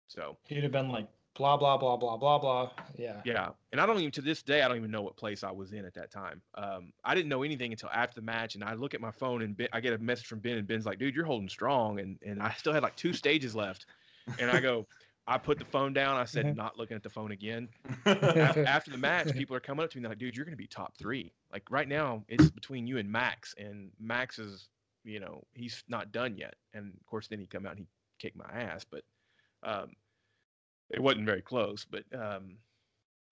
[0.09, 2.71] So he'd have been like blah blah blah blah blah blah.
[2.97, 3.21] Yeah.
[3.25, 5.51] Yeah, and I don't even to this day I don't even know what place I
[5.51, 6.43] was in at that time.
[6.55, 9.43] Um, I didn't know anything until after the match, and I look at my phone
[9.43, 12.01] and ben, I get a message from Ben, and Ben's like, "Dude, you're holding strong,"
[12.01, 13.87] and and I still had like two stages left,
[14.39, 14.87] and I go.
[15.29, 16.17] I put the phone down.
[16.17, 16.57] I said, mm-hmm.
[16.57, 17.69] not looking at the phone again.
[18.07, 20.03] after, the match, people are coming up to me.
[20.03, 21.33] They're like, dude, you're going to be top three.
[21.53, 24.69] Like right now, it's between you and Max, and Max is
[25.09, 26.55] you know, he's not done yet.
[26.75, 27.87] And of course, then he come out and he
[28.19, 29.03] kicked my ass, but
[29.63, 29.93] um,
[30.91, 31.87] it wasn't very close.
[31.91, 32.59] But um,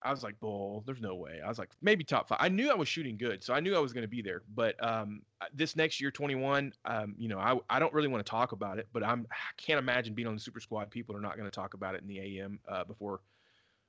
[0.03, 1.41] I was like, bull, there's no way.
[1.45, 2.39] I was like, maybe top five.
[2.41, 4.43] I knew I was shooting good, so I knew I was going to be there.
[4.55, 5.23] But um,
[5.55, 8.79] this next year, 21, um, you know, I, I don't really want to talk about
[8.79, 10.91] it, but I'm I can't imagine being on the super squad.
[10.91, 13.21] People are not going to talk about it in the AM uh, before,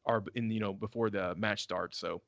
[0.06, 1.98] or in you know before the match starts.
[1.98, 2.22] So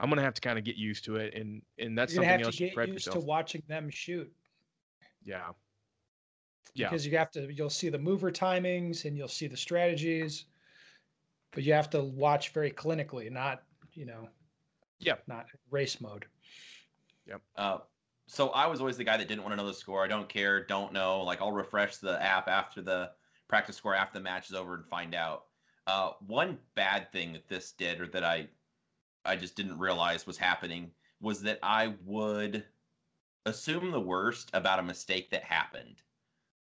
[0.00, 2.24] I'm going to have to kind of get used to it, and and that's You're
[2.24, 3.20] something else to get used yourself.
[3.20, 4.32] to watching them shoot.
[5.24, 5.48] Yeah.
[6.74, 6.88] Yeah.
[6.88, 10.44] Because you have to, you'll see the mover timings and you'll see the strategies,
[11.52, 13.62] but you have to watch very clinically, not,
[13.94, 14.28] you know,
[14.98, 16.26] yeah, not race mode.
[17.26, 17.40] Yep.
[17.56, 17.78] Uh,
[18.26, 20.04] so I was always the guy that didn't want to know the score.
[20.04, 21.22] I don't care, don't know.
[21.22, 23.10] Like I'll refresh the app after the
[23.48, 25.44] practice score after the match is over and find out.
[25.86, 28.48] Uh, one bad thing that this did, or that I,
[29.24, 32.64] I just didn't realize was happening, was that I would
[33.46, 36.02] assume the worst about a mistake that happened.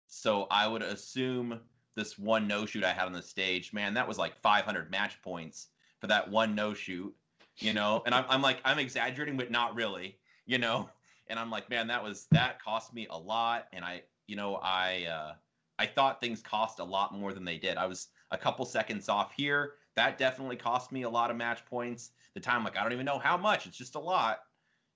[0.07, 1.59] So I would assume
[1.95, 5.21] this one no shoot I had on the stage, man, that was like 500 match
[5.21, 5.67] points
[5.99, 7.13] for that one no shoot,
[7.57, 8.03] you know.
[8.05, 10.89] And I'm, I'm like, I'm exaggerating, but not really, you know.
[11.27, 14.55] And I'm like, man, that was that cost me a lot, and I, you know,
[14.55, 15.33] I, uh,
[15.77, 17.77] I thought things cost a lot more than they did.
[17.77, 19.73] I was a couple seconds off here.
[19.95, 22.11] That definitely cost me a lot of match points.
[22.33, 23.65] The time, like, I don't even know how much.
[23.65, 24.39] It's just a lot.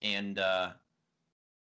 [0.01, 0.71] And uh,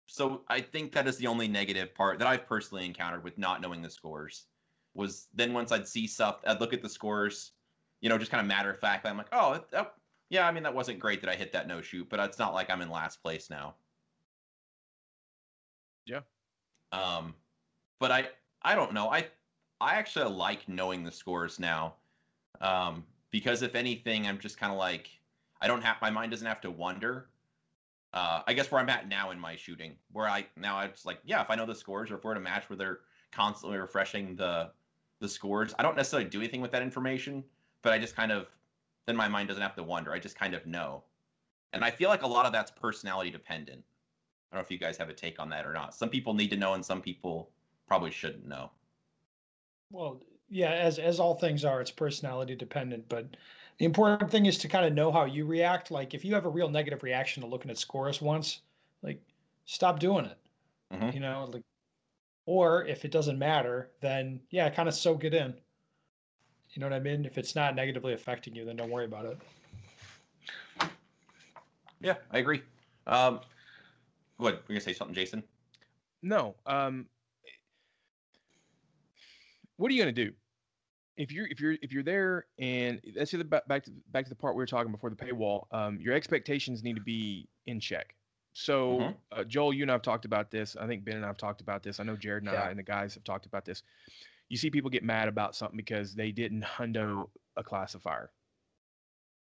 [0.08, 3.62] so I think that is the only negative part that I've personally encountered with not
[3.62, 4.46] knowing the scores.
[4.94, 7.54] Was then once I'd see stuff, I'd look at the scores,
[8.02, 9.06] you know, just kind of matter of fact.
[9.06, 9.96] I'm like, oh, that,
[10.30, 12.54] yeah, I mean that wasn't great that I hit that no shoot, but it's not
[12.54, 13.76] like I'm in last place now.
[16.06, 16.22] Yeah.
[16.92, 17.36] Um,
[18.00, 18.30] but I
[18.62, 19.10] I don't know.
[19.10, 19.28] I
[19.80, 21.96] I actually like knowing the scores now,
[22.62, 25.10] um, because if anything, I'm just kind of like
[25.62, 27.30] I don't have my mind doesn't have to wonder
[28.14, 31.06] uh, I guess where I'm at now in my shooting, where I now I'm just
[31.06, 33.02] like, yeah, if I know the scores or if we're in a match where they're
[33.32, 34.72] constantly refreshing the
[35.20, 37.44] the scores, I don't necessarily do anything with that information,
[37.82, 38.48] but I just kind of
[39.06, 40.14] then my mind doesn't have to wonder.
[40.14, 41.04] I just kind of know,
[41.74, 43.84] and I feel like a lot of that's personality dependent.
[44.52, 45.94] I don't know if you guys have a take on that or not.
[45.96, 47.50] Some people need to know, and some people
[47.88, 48.72] probably shouldn't know.
[49.92, 53.26] Well, yeah, as as all things are, it's personality dependent, but
[53.80, 55.90] the important thing is to kind of know how you react.
[55.90, 58.62] Like if you have a real negative reaction to looking at scores once,
[59.02, 59.22] like
[59.66, 60.38] stop doing it.
[60.94, 61.12] Mm-hmm.
[61.12, 61.64] You know, like
[62.50, 65.54] or if it doesn't matter, then yeah, kind of soak it in.
[66.72, 67.24] You know what I mean?
[67.24, 70.90] If it's not negatively affecting you, then don't worry about it.
[72.02, 72.64] Yeah, I agree.
[73.06, 73.42] Um,
[74.38, 75.44] what We're gonna say something, Jason?
[76.24, 76.56] No.
[76.66, 77.06] Um,
[79.78, 80.32] what are you gonna do?
[81.18, 84.36] if you're if you're if you're there and that's the back to back to the
[84.36, 88.16] part we were talking before the paywall um, your expectations need to be in check
[88.60, 89.40] so mm-hmm.
[89.40, 91.82] uh, joel you and i've talked about this i think ben and i've talked about
[91.82, 92.64] this i know jared and yeah.
[92.64, 93.84] i and the guys have talked about this
[94.50, 98.32] you see people get mad about something because they didn't hundo a classifier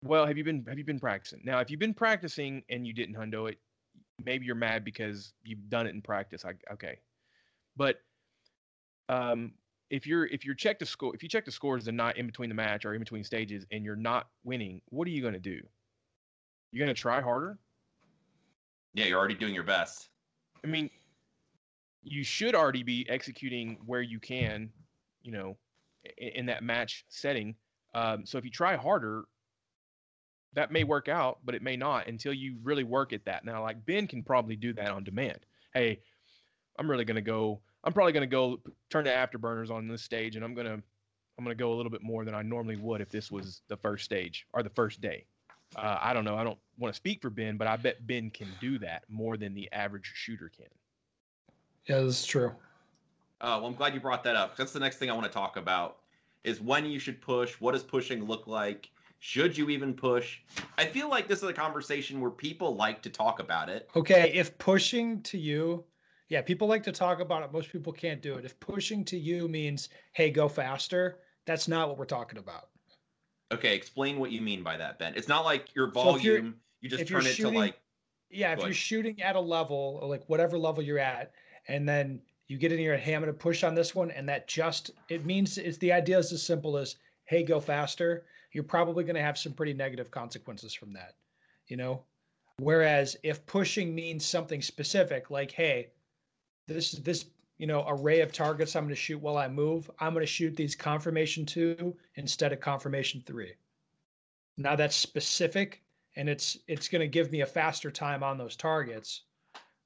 [0.03, 2.93] well have you been have you been practicing now if you've been practicing and you
[2.93, 3.57] didn't hundo it
[4.23, 6.99] maybe you're mad because you've done it in practice I, okay
[7.75, 7.97] but
[9.09, 9.53] um,
[9.89, 12.25] if you're if you're check the score if you check the scores the night in
[12.25, 15.33] between the match or in between stages and you're not winning, what are you going
[15.33, 15.59] to do?
[16.71, 17.59] You're going to try harder?
[18.95, 20.09] Yeah, you're already doing your best.
[20.63, 20.89] I mean,
[22.01, 24.71] you should already be executing where you can,
[25.21, 25.57] you know,
[26.17, 27.55] in, in that match setting.
[27.93, 29.25] Um, so if you try harder,
[30.53, 33.45] that may work out, but it may not until you really work at that.
[33.45, 35.45] Now, like Ben can probably do that on demand.
[35.73, 35.99] Hey,
[36.79, 40.43] I'm really to go I'm probably to go turn the afterburners on this stage, and
[40.43, 40.81] I'm to
[41.37, 43.77] I'm to go a little bit more than I normally would if this was the
[43.77, 45.25] first stage or the first day.
[45.75, 46.35] Uh, I don't know.
[46.37, 49.37] I don't want to speak for Ben, but I bet Ben can do that more
[49.37, 50.67] than the average shooter can.
[51.85, 52.51] Yeah, that's true.
[53.41, 54.55] Uh, well, I'm glad you brought that up.
[54.55, 55.97] That's the next thing I want to talk about
[56.43, 57.53] is when you should push.
[57.59, 58.89] What does pushing look like?
[59.19, 60.39] Should you even push?
[60.77, 63.89] I feel like this is a conversation where people like to talk about it.
[63.95, 65.83] Okay, if pushing to you,
[66.29, 67.51] yeah, people like to talk about it.
[67.51, 68.45] Most people can't do it.
[68.45, 72.69] If pushing to you means, hey, go faster, that's not what we're talking about.
[73.53, 75.13] Okay, explain what you mean by that, Ben.
[75.15, 77.79] It's not like your So volume, you just turn it shooting- to like
[78.31, 81.31] Yeah, if you're shooting at a level, or like whatever level you're at,
[81.67, 84.27] and then you get in here and hey, I'm gonna push on this one, and
[84.27, 88.25] that just it means it's the idea is as simple as hey, go faster.
[88.51, 91.15] You're probably gonna have some pretty negative consequences from that,
[91.67, 92.03] you know.
[92.57, 95.91] Whereas if pushing means something specific, like hey,
[96.67, 97.25] this this
[97.57, 100.75] you know array of targets I'm gonna shoot while I move, I'm gonna shoot these
[100.75, 103.53] confirmation two instead of confirmation three.
[104.57, 105.83] Now that's specific
[106.15, 109.23] and it's it's going to give me a faster time on those targets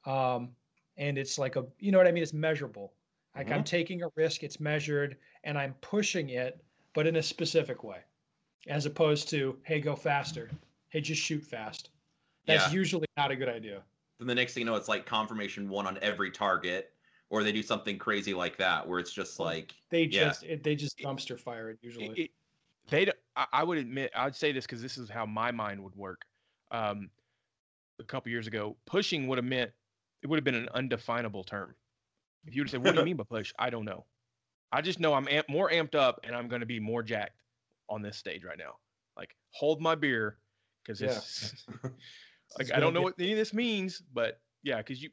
[0.05, 0.49] um
[0.97, 2.24] and it's like a you know what i mean?
[2.24, 2.93] It's measurable.
[3.36, 5.15] Like i'm taking a risk it's measured
[5.45, 6.61] and i'm pushing it
[6.93, 7.99] but in a specific way
[8.67, 10.49] as opposed to hey go faster.
[10.89, 11.89] Hey just shoot fast.
[12.45, 12.80] That's yeah.
[12.80, 13.82] usually not a good idea.
[14.17, 16.91] Then the next thing you know, it's like confirmation one on every target,
[17.30, 20.25] or they do something crazy like that, where it's just like they Yeah.
[20.25, 22.07] just it, they just dumpster fire it usually.
[22.07, 22.32] It- it-
[22.89, 26.25] they I would admit i'd say this because this is how my mind would work.
[26.71, 27.11] Um,
[27.99, 29.71] a couple years ago pushing would have meant
[30.23, 31.75] it would have been an undefinable term.
[32.45, 33.53] If you would have said what do you mean by push?
[33.59, 34.05] I don't know.
[34.71, 37.41] I just know i'm amp- more amped up and i'm going to be more jacked
[37.89, 38.77] on this stage right now.
[39.15, 40.39] Like hold my beer
[40.84, 41.09] because Yeah.
[41.09, 41.65] it's
[42.57, 45.09] like I don't know what any of this means, but yeah, because you,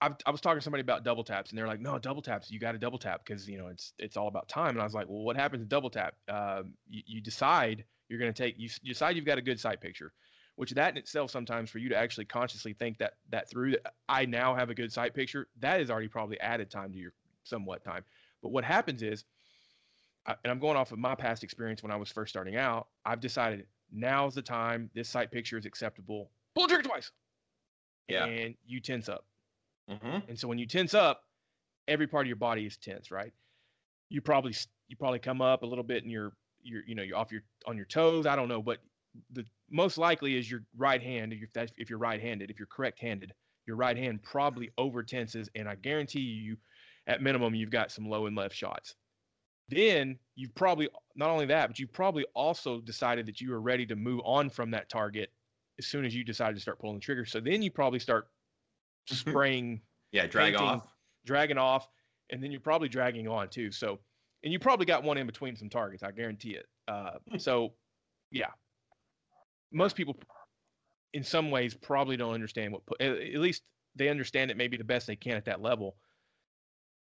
[0.00, 2.50] I, I was talking to somebody about double taps, and they're like, "No, double taps,
[2.50, 4.84] you got to double tap because you know it's it's all about time." And I
[4.84, 6.14] was like, "Well, what happens to double tap?
[6.28, 8.58] Um, you, you decide you're going to take.
[8.58, 10.12] You, you, decide you've got a good sight picture,
[10.56, 13.94] which that in itself sometimes for you to actually consciously think that that through that
[14.08, 17.12] I now have a good sight picture, that is already probably added time to your
[17.44, 18.04] somewhat time.
[18.42, 19.24] But what happens is,
[20.26, 22.88] I, and I'm going off of my past experience when I was first starting out,
[23.04, 24.90] I've decided now's the time.
[24.94, 26.30] This sight picture is acceptable.
[26.54, 27.10] Pull the trigger twice
[28.08, 28.24] yeah.
[28.24, 29.24] and you tense up.
[29.88, 31.22] Hmm And so when you tense up,
[31.88, 33.32] every part of your body is tense, right?
[34.10, 34.54] You probably
[34.88, 37.42] you probably come up a little bit and you're you're you know you're off your
[37.66, 38.26] on your toes.
[38.26, 38.80] I don't know, but
[39.30, 41.32] the most likely is your right hand.
[41.32, 43.34] If that's if you're right-handed, if you're correct-handed,
[43.66, 46.58] your right hand probably over tenses, and I guarantee you,
[47.06, 48.96] at minimum, you've got some low and left shots.
[49.68, 53.84] Then you've probably not only that, but you probably also decided that you were ready
[53.86, 55.32] to move on from that target
[55.78, 57.24] as soon as you decided to start pulling the trigger.
[57.24, 58.28] So then you probably start
[59.06, 59.80] spraying,
[60.12, 60.88] Yeah, drag painting, off.
[61.24, 61.88] dragging off,
[62.30, 63.70] and then you're probably dragging on too.
[63.70, 63.98] So,
[64.44, 66.02] and you probably got one in between some targets.
[66.02, 66.66] I guarantee it.
[66.88, 67.74] Uh, so,
[68.30, 68.50] yeah,
[69.72, 70.16] most people,
[71.12, 72.82] in some ways, probably don't understand what.
[73.00, 73.62] At at least
[73.94, 75.96] they understand it maybe the best they can at that level.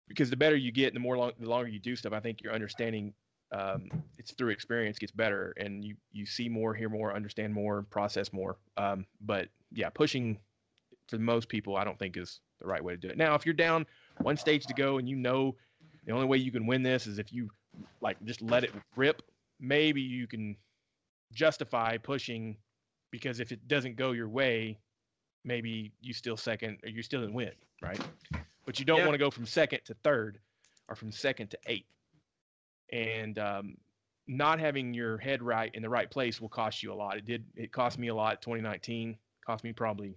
[0.07, 2.41] Because the better you get, the more long, the longer you do stuff, I think
[2.41, 3.13] your understanding,
[3.51, 7.83] um, it's through experience gets better, and you you see more, hear more, understand more,
[7.89, 8.57] process more.
[8.77, 10.39] Um, but yeah, pushing
[11.07, 13.17] for most people, I don't think is the right way to do it.
[13.17, 13.85] Now, if you're down
[14.21, 15.55] one stage to go and you know
[16.05, 17.49] the only way you can win this is if you
[18.01, 19.21] like just let it rip,
[19.59, 20.55] maybe you can
[21.33, 22.57] justify pushing
[23.11, 24.79] because if it doesn't go your way,
[25.43, 27.51] maybe you still second or you still didn't win,
[27.81, 28.01] right?
[28.65, 29.05] But you don't Yeah.
[29.05, 30.39] want to go from second to third
[30.89, 31.87] or from second to eighth.
[32.91, 33.77] And um,
[34.27, 37.17] not having your head right in the right place will cost you a lot.
[37.17, 37.45] It did.
[37.55, 38.41] It cost me a lot.
[38.41, 40.15] 2019 cost me probably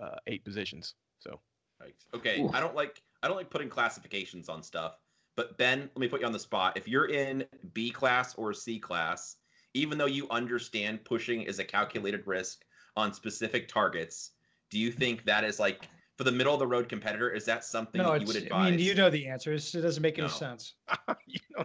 [0.00, 0.94] uh, eight positions.
[1.18, 1.40] So
[1.80, 1.94] Right.
[2.14, 4.98] Okay, I don't like I don't like putting classifications on stuff.
[5.36, 6.76] But Ben, let me put you on the spot.
[6.76, 9.36] If you're in B class or C class,
[9.74, 12.64] even though you understand pushing is a calculated risk
[12.96, 14.32] on specific targets,
[14.70, 15.88] do you think that is like
[16.18, 17.30] for the middle of the road competitor?
[17.30, 18.70] Is that something no that you it's would i advise?
[18.72, 20.32] mean you know the answer it's, it doesn't make any No.
[20.32, 20.74] sense
[21.26, 21.64] you know,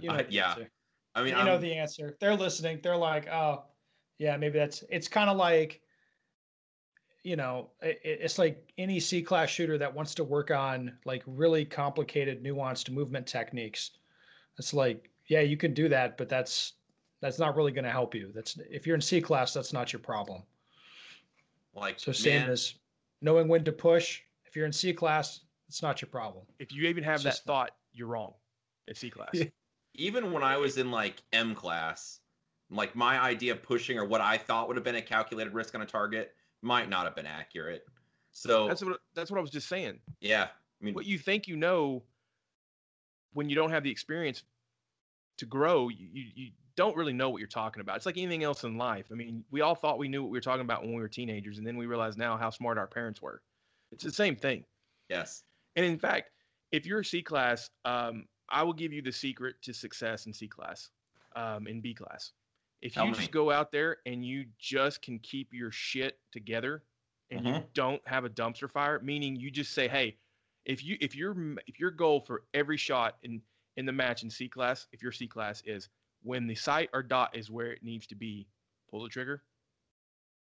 [0.00, 0.50] you know I- the yeah.
[0.50, 0.70] answer.
[1.14, 2.16] I mean, you know I'm- the answer.
[2.20, 2.80] They're listening.
[2.82, 3.64] They're like, oh,
[4.18, 4.82] yeah, maybe that's.
[4.90, 5.80] It's kind of like,
[7.22, 11.22] you know, it, it's like any C class shooter that wants to work on like
[11.26, 13.92] really complicated, nuanced movement techniques.
[14.58, 16.74] It's like, yeah, you can do that, but that's
[17.20, 18.30] that's not really going to help you.
[18.34, 20.42] That's if you're in C class, that's not your problem.
[21.74, 22.74] like So same man, as
[23.20, 24.20] knowing when to push.
[24.46, 26.44] If you're in C class, it's not your problem.
[26.58, 28.32] if you even have It's that just- thought, you're wrong
[28.88, 29.36] at C class.
[29.94, 32.20] Even when I was in like M class,
[32.70, 35.74] like my idea of pushing or what I thought would have been a calculated risk
[35.74, 37.84] on a target might not have been accurate.
[38.32, 39.98] So That's what that's what I was just saying.
[40.20, 40.44] yeah,
[40.80, 42.02] I mean, What you think you know
[43.32, 44.42] when you don't have the experience
[45.38, 47.96] to grow, you, you, don't really know what you're talking about.
[47.96, 49.06] It's like anything else in life.
[49.10, 51.08] I mean, we all thought we knew what we were talking about when we were
[51.08, 53.42] teenagers, and then we realize now how smart our parents were.
[53.92, 54.64] It's the same thing.
[55.08, 55.42] yes,
[55.76, 56.30] And in fact,
[56.72, 60.48] if you're C class, um, I will give you the secret to success in C
[60.48, 60.90] class.
[61.36, 62.32] um, in B class.
[62.82, 63.16] If Tell you me.
[63.16, 66.84] just go out there and you just can keep your shit together
[67.30, 67.72] and you Mhm.
[67.74, 70.18] don't have a dumpster fire, meaning you just say, hey,
[70.64, 73.42] if you if your if your goal for every shot in
[73.76, 75.88] in the match in C class, if your C class is
[76.22, 78.48] when the sight or dot is where it needs to be,
[78.90, 79.44] pull the trigger.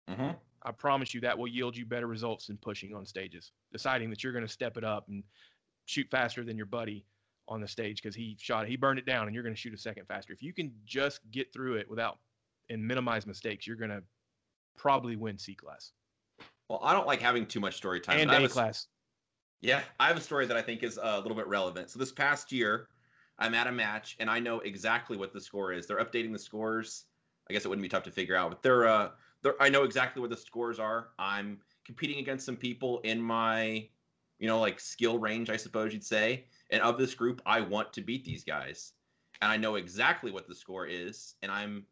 [0.08, 0.30] hmm
[0.62, 3.52] I promise you that will yield you better results than pushing on stages.
[3.72, 5.22] Deciding that you're going to step it up and
[5.86, 7.06] shoot faster than your buddy
[7.48, 9.60] on the stage because he shot it, he burned it down, and you're going to
[9.60, 10.32] shoot a second faster.
[10.32, 12.18] If you can just get through it without
[12.68, 14.02] and minimize mistakes, you're going to
[14.76, 15.92] probably win C class
[16.68, 18.18] Well, I don't like having too much story time.
[18.18, 18.86] and but I have A class.
[19.60, 21.90] Yeah, I have a story that I think is uh, a little bit relevant.
[21.90, 22.88] So this past year,
[23.38, 25.86] I'm at a match and I know exactly what the score is.
[25.86, 27.06] They're updating the scores.
[27.50, 29.10] I guess it wouldn't be tough to figure out, but they're uh
[29.42, 31.08] they're I know exactly what the scores are.
[31.18, 33.88] I'm competing against some people in my
[34.38, 36.44] you know like skill range, I suppose you'd say.
[36.70, 38.92] And of this group, I want to beat these guys.
[39.40, 41.86] And I know exactly what the score is and I'm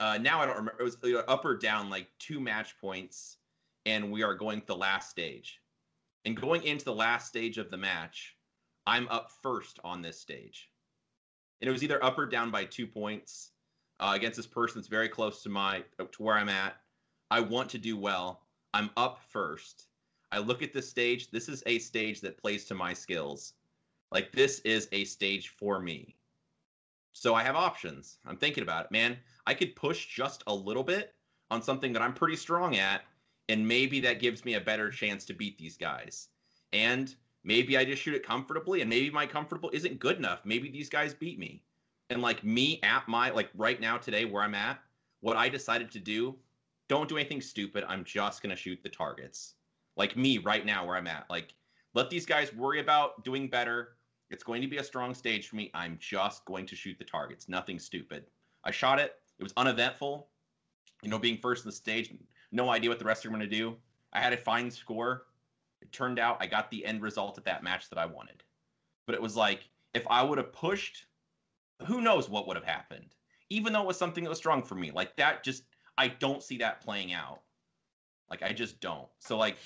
[0.00, 0.96] uh now I don't remember it was
[1.28, 3.38] up or down like two match points
[3.86, 5.60] and we are going to the last stage.
[6.24, 8.36] And going into the last stage of the match,
[8.86, 10.70] I'm up first on this stage.
[11.60, 13.52] And it was either up or down by two points
[14.00, 16.76] uh, against this person that's very close to my to where I'm at.
[17.30, 18.42] I want to do well.
[18.74, 19.88] I'm up first.
[20.30, 21.30] I look at this stage.
[21.30, 23.54] This is a stage that plays to my skills.
[24.12, 26.16] Like this is a stage for me.
[27.12, 28.18] So I have options.
[28.26, 29.16] I'm thinking about it, man.
[29.46, 31.14] I could push just a little bit
[31.50, 33.02] on something that I'm pretty strong at
[33.48, 36.28] and maybe that gives me a better chance to beat these guys.
[36.72, 40.40] And maybe I just shoot it comfortably, and maybe my comfortable isn't good enough.
[40.44, 41.62] Maybe these guys beat me.
[42.10, 44.78] And like me at my like right now today where I'm at,
[45.20, 46.36] what I decided to do,
[46.88, 47.84] don't do anything stupid.
[47.86, 49.54] I'm just gonna shoot the targets.
[49.96, 51.28] Like me right now where I'm at.
[51.28, 51.54] Like
[51.94, 53.96] let these guys worry about doing better.
[54.30, 55.70] It's going to be a strong stage for me.
[55.74, 57.48] I'm just going to shoot the targets.
[57.48, 58.24] Nothing stupid.
[58.64, 59.14] I shot it.
[59.38, 60.28] It was uneventful.
[61.02, 62.12] You know, being first in the stage,
[62.52, 63.76] no idea what the rest are going to do.
[64.12, 65.26] I had a fine score.
[65.80, 68.42] It turned out I got the end result at that match that I wanted.
[69.06, 71.06] But it was like, if I would have pushed,
[71.86, 73.14] who knows what would have happened?
[73.50, 74.90] Even though it was something that was strong for me.
[74.90, 75.64] Like that, just,
[75.96, 77.40] I don't see that playing out.
[78.28, 79.08] Like, I just don't.
[79.20, 79.56] So, like,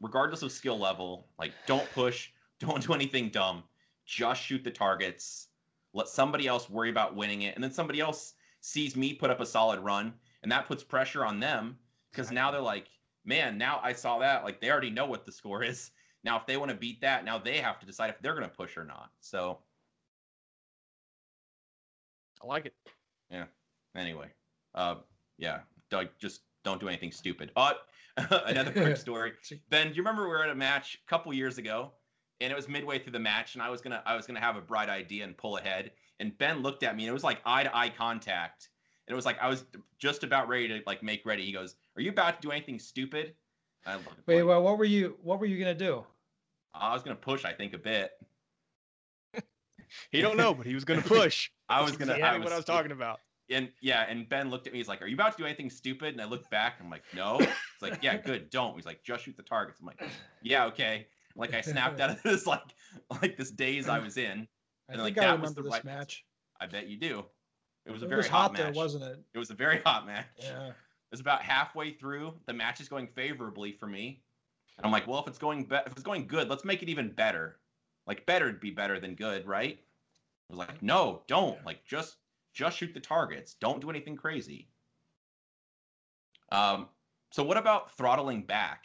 [0.00, 3.62] regardless of skill level, like, don't push, don't do anything dumb.
[4.06, 5.48] Just shoot the targets.
[5.92, 7.54] Let somebody else worry about winning it.
[7.54, 11.24] And then somebody else sees me put up a solid run, and that puts pressure
[11.24, 11.78] on them
[12.10, 12.88] because now they're like,
[13.24, 14.44] man, now I saw that.
[14.44, 15.90] Like they already know what the score is.
[16.24, 18.48] Now, if they want to beat that, now they have to decide if they're going
[18.48, 19.10] to push or not.
[19.20, 19.58] So,
[22.42, 22.74] I like it.
[23.30, 23.44] Yeah.
[23.94, 24.26] Anyway,
[24.74, 24.96] uh,
[25.38, 27.52] yeah, Doug, just don't do anything stupid.
[27.54, 27.74] Uh,
[28.16, 29.34] another quick story.
[29.70, 31.92] Ben, do you remember we were at a match a couple years ago,
[32.40, 34.56] and it was midway through the match, and I was gonna I was gonna have
[34.56, 37.40] a bright idea and pull ahead, and Ben looked at me, and it was like
[37.44, 38.70] eye to eye contact,
[39.06, 39.64] and it was like I was
[39.98, 41.44] just about ready to like make ready.
[41.44, 43.34] He goes, "Are you about to do anything stupid?"
[43.86, 45.16] I looked Wait, well, what were you?
[45.22, 46.04] What were you gonna do?
[46.74, 48.12] I was gonna push, I think, a bit.
[50.10, 51.50] He don't know, but he was going to push.
[51.68, 52.12] I was gonna.
[52.12, 53.20] exactly I what I was talking about.
[53.48, 54.80] And yeah, and Ben looked at me.
[54.80, 56.78] He's like, "Are you about to do anything stupid?" And I looked back.
[56.80, 58.50] I'm like, "No." It's like, "Yeah, good.
[58.50, 60.02] Don't." He's like, "Just shoot the targets." I'm like,
[60.42, 61.06] "Yeah, okay."
[61.36, 62.62] Like I snapped out of this like
[63.22, 64.46] like this daze I was in.
[64.88, 66.24] And, like, that was the this right- match.
[66.60, 67.24] I bet you do.
[67.84, 68.62] It was a very was hot, hot match.
[68.62, 69.20] there, wasn't it?
[69.34, 70.26] It was a very hot match.
[70.38, 70.68] Yeah.
[70.68, 70.74] It
[71.12, 72.34] was about halfway through.
[72.46, 74.22] The match is going favorably for me.
[74.76, 76.88] And I'm like, well, if it's going be- if it's going good, let's make it
[76.88, 77.58] even better.
[78.06, 79.78] Like better would be better than good, right?
[79.78, 81.64] I was like, no, don't.
[81.64, 82.16] Like just
[82.54, 83.54] just shoot the targets.
[83.60, 84.68] Don't do anything crazy.
[86.52, 86.88] Um,
[87.32, 88.84] so what about throttling back?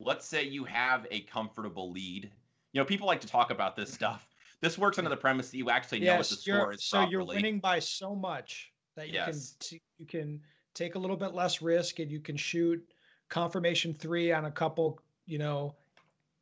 [0.00, 2.30] Let's say you have a comfortable lead.
[2.72, 4.28] You know, people like to talk about this stuff.
[4.60, 7.12] This works under the premise that you actually know what the score is so properly.
[7.12, 9.52] you're winning by so much that you Yes.
[9.52, 10.42] can t- you can
[10.74, 12.92] take a little bit less risk and you can shoot
[13.28, 15.76] confirmation three on a couple, you know,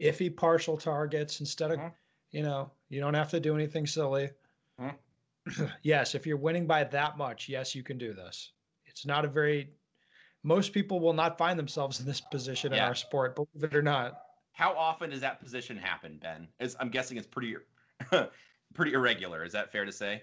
[0.01, 1.95] iffy partial targets instead of, Mhm.
[2.31, 4.31] you know, you don't have to do anything silly.
[4.79, 4.97] Mhm.
[5.83, 8.53] yes, if you're winning by that much, yes, you can do this.
[8.85, 9.75] It's not a very
[10.47, 13.83] most people will not find themselves in this position in our sport, believe it or
[13.83, 14.23] not.
[14.53, 16.47] How often does that position happen, Ben?
[16.61, 17.57] It's, I'm guessing it's pretty
[18.75, 19.43] pretty irregular.
[19.43, 20.23] Is that fair to say?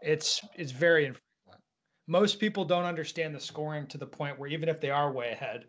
[0.00, 1.62] It's it's very infrequent.
[2.06, 5.30] Most people don't understand the scoring to the point where even if they are way
[5.32, 5.66] ahead,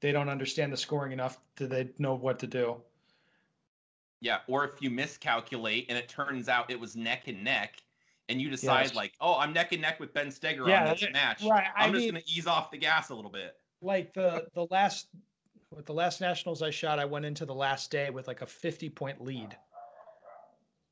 [0.00, 2.76] they don't understand the scoring enough to they know what to do.
[4.20, 4.40] Yeah.
[4.48, 7.82] Or if you miscalculate and it turns out it was neck and neck,
[8.28, 8.94] and you decide Yes.
[8.94, 11.42] like, oh, I'm neck and neck with Ben Stoeger Yeah, on this match.
[11.44, 13.56] right, I I'm just mean- gonna ease off the gas a little bit.
[13.80, 15.08] Like the the last
[15.70, 18.46] with the last nationals I shot, I went into the last day with like a
[18.46, 19.56] 50 point lead.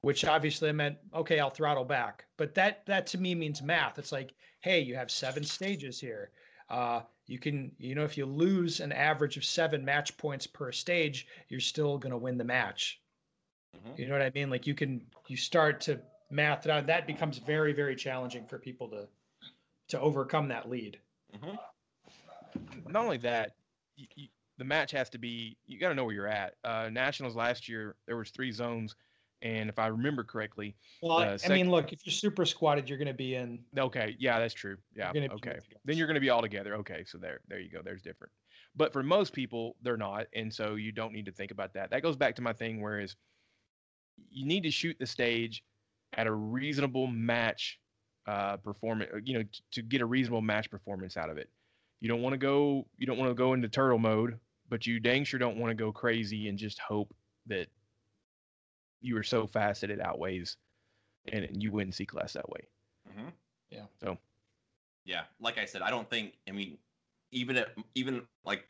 [0.03, 2.25] which obviously meant okay, I'll throttle back.
[2.39, 3.99] But that that to me means math.
[3.99, 6.31] It's like, hey, you have seven stages here.
[6.71, 10.73] Uh, you can, you know, if you lose an average of seven match points per
[10.73, 13.01] stage, you're still going to win the match.
[13.77, 13.99] Mhm.
[13.99, 14.49] You know what I mean?
[14.51, 16.01] Like you can, you start to
[16.31, 16.87] math out.
[16.87, 19.09] That becomes very, very challenging for people to
[19.89, 20.99] to overcome that lead.
[21.37, 21.59] Mhm.
[22.89, 23.53] not only that,
[23.97, 24.29] you, you,
[24.59, 25.57] the match has to be.
[25.67, 26.55] You got to know where you're at.
[26.65, 28.95] Uh, Nationals last year, there was three zones,
[29.43, 32.89] and if I remember correctly, Well, Uh, I sec- mean, look, if you're super squadded,
[32.89, 33.65] you're going to be in.
[33.79, 34.77] okay, yeah, that's true.
[34.95, 35.59] Yeah, okay.
[35.85, 36.75] Then you're going to be all together.
[36.77, 37.81] Okay, so there, there you go.
[37.83, 38.33] There's different.
[38.77, 41.91] But for most people, they're not, and so you don't need to think about that.
[41.91, 43.17] That goes back to my thing, whereas
[44.31, 45.65] you need to shoot the stage
[46.15, 47.79] at a reasonable match
[48.27, 49.11] uh, performance.
[49.25, 51.49] You know, t- to get a reasonable match performance out of it.
[52.01, 52.87] You don't want to go.
[52.99, 54.39] You don't want to go into turtle mode,
[54.69, 57.15] but you dang sure don't want to go crazy and just hope
[57.47, 57.69] that
[59.01, 60.57] you are so fast that it outweighs,
[61.33, 62.61] and, and you win C class that way.
[63.09, 63.33] Mhm.
[63.71, 63.87] Yeah.
[64.03, 64.19] So
[65.05, 66.35] Yeah, like I said, I don't think.
[66.49, 66.79] I mean,
[67.33, 68.69] even at even like,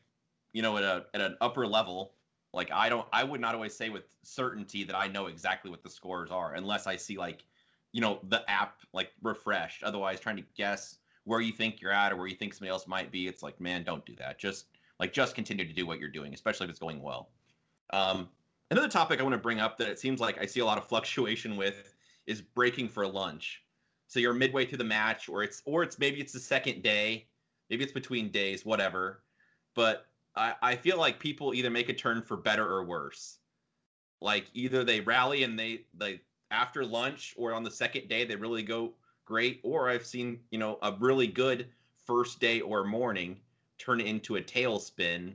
[0.53, 2.15] you know, at a at an upper level,
[2.53, 5.83] like I don't, I would not always say with certainty that I know exactly what
[5.83, 7.45] the scores are unless I see like,
[7.93, 9.83] you know, the app like refreshed.
[9.83, 12.87] Otherwise, trying to guess where you think you're at or where you think somebody else
[12.87, 14.39] might be, it's like, man, don't do that.
[14.39, 14.67] Just
[14.99, 17.31] like just continue to do what you're doing, especially if it's going well.
[17.93, 18.29] Um,
[18.71, 20.79] another topic I want to bring up that it seems like I see a lot
[20.79, 21.95] of fluctuation with
[22.27, 23.63] is breaking for lunch.
[24.07, 27.29] So you're midway through the match, or it's or it's maybe it's the second day,
[27.69, 29.23] maybe it's between days, whatever.
[29.75, 30.07] But
[30.41, 33.37] I, I feel like people either make a turn for better or worse.
[34.23, 38.37] Like either they rally and they they after lunch or on the second day they
[38.37, 38.95] really go
[39.27, 41.69] great, or I've seen you know a really good
[42.07, 43.39] first day or morning
[43.79, 45.35] turn into a tailspin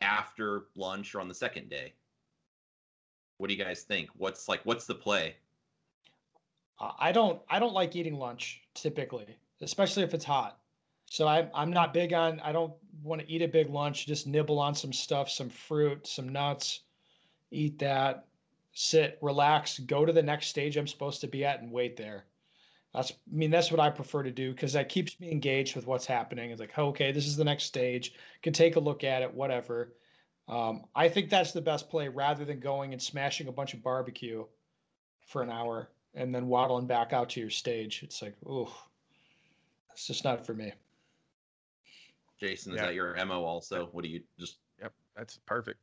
[0.00, 1.92] after lunch or on the second day.
[3.38, 4.10] What do you guys think?
[4.16, 5.36] What's like what's the play?
[6.98, 10.58] I don't I don't like eating lunch typically, especially if it's hot.
[11.12, 14.26] So I'm I'm not big on I don't want to eat a big lunch, just
[14.26, 16.84] nibble on some stuff, some fruit, some nuts,
[17.50, 18.24] eat that,
[18.72, 22.24] sit, relax, go to the next stage I'm supposed to be at and wait there.
[22.94, 25.86] That's I mean that's what I prefer to do because that keeps me engaged with
[25.86, 26.50] what's happening.
[26.50, 28.14] It's like, okay, this is the next stage.
[28.42, 29.92] Can take a look at it, whatever.
[30.48, 33.82] Um, I think that's the best play rather than going and smashing a bunch of
[33.82, 34.46] barbecue
[35.26, 38.02] for an hour and then waddling back out to your stage.
[38.02, 38.68] It's like, ooh,
[39.92, 40.72] it's just not for me.
[42.42, 42.86] Jason, is Yeah.
[42.86, 43.86] that your mo also?
[43.92, 45.78] What do you just yep, that's perfect.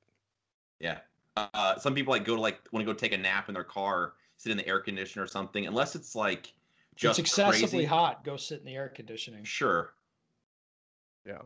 [0.80, 0.99] yeah.
[1.38, 3.64] Uh, some people like go to like want to go take a nap in their
[3.64, 6.53] car, sit in the air conditioner or something, unless it's like
[6.95, 7.86] just it's excessively crazy.
[7.86, 8.26] hot.
[8.26, 9.45] Go sit in the air conditioning.
[9.45, 9.93] Sure.
[11.26, 11.38] Yeah.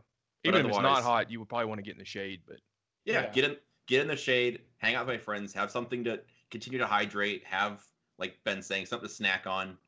[0.42, 2.40] But Even if it's not hot, you would probably want to get in the shade,
[2.46, 2.56] but
[3.04, 3.30] Yeah, Yeah.
[3.32, 3.56] get in
[3.86, 7.44] get in the shade, hang out with my friends, have something to continue to hydrate,
[7.44, 7.86] have
[8.18, 9.78] like Ben saying something to snack on,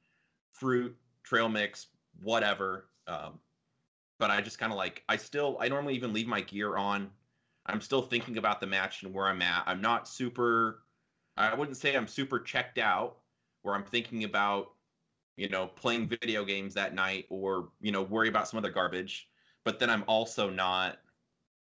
[0.53, 1.89] fruit, trail mix,
[2.20, 2.89] whatever.
[3.09, 3.41] Um,
[4.19, 7.11] but I just kind of like I still I normally even leave my gear on.
[7.67, 9.64] I'm still thinking about the match and where I'm at.
[9.67, 10.83] I'm not super
[11.37, 13.19] I wouldn't say I'm super checked out
[13.62, 14.73] where I'm thinking about
[15.37, 19.29] you know playing video games that night or you know worry about some other garbage.
[19.64, 20.99] But then I'm also not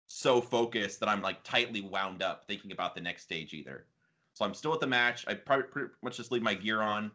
[0.07, 3.85] so focused that I'm like tightly wound up thinking about the next stage either.
[4.33, 5.25] So I'm still at the match.
[5.27, 7.11] I probably pretty much just leave my gear on,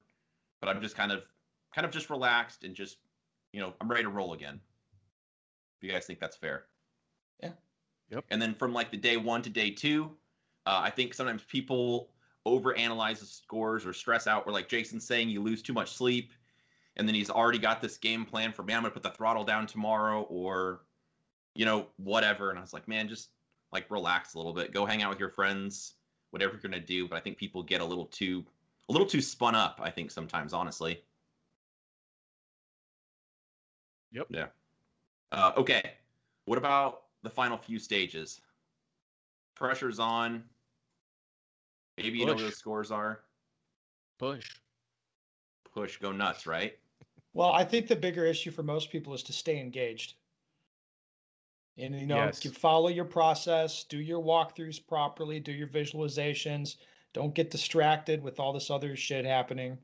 [0.61, 1.25] but I'm just kind of
[1.75, 2.99] kind of just relaxed and just
[3.53, 4.61] you know I'm ready to roll again.
[5.79, 6.67] If you guys think that's fair.
[7.43, 7.53] Yeah.
[8.11, 8.25] Yep.
[8.31, 10.11] And then from like the day one to day two,
[10.67, 12.11] uh, I think sometimes people
[12.47, 14.47] overanalyze the scores or stress out.
[14.47, 16.33] Where like Jason's saying, you lose too much sleep,
[16.97, 19.45] and then he's already got this game plan for man, I'm gonna put the throttle
[19.45, 20.83] down tomorrow, or
[21.55, 22.51] you know whatever.
[22.51, 23.31] And I was like, man, just
[23.73, 25.95] like relax a little bit, go hang out with your friends,
[26.31, 27.09] whatever you're gonna do.
[27.09, 28.45] But I think people get a little too
[28.89, 29.81] a little too spun up.
[29.83, 31.03] I think sometimes, honestly.
[34.13, 34.27] Yep.
[34.31, 34.47] Yeah.
[35.33, 35.93] Uh, okay.
[36.45, 38.41] What about the final few stages?
[39.55, 40.45] Pressure's on.
[41.97, 43.21] Maybe you know where the scores are.
[44.19, 44.45] push.
[45.73, 46.79] Push, go nuts, right?
[47.35, 50.15] Well, I think the bigger issue for most people is to stay engaged.
[51.77, 52.45] And you know, Yes.
[52.45, 56.77] you follow your process, do your walkthroughs properly, do your visualizations.
[57.13, 59.79] Don't get distracted with all this other shit happening.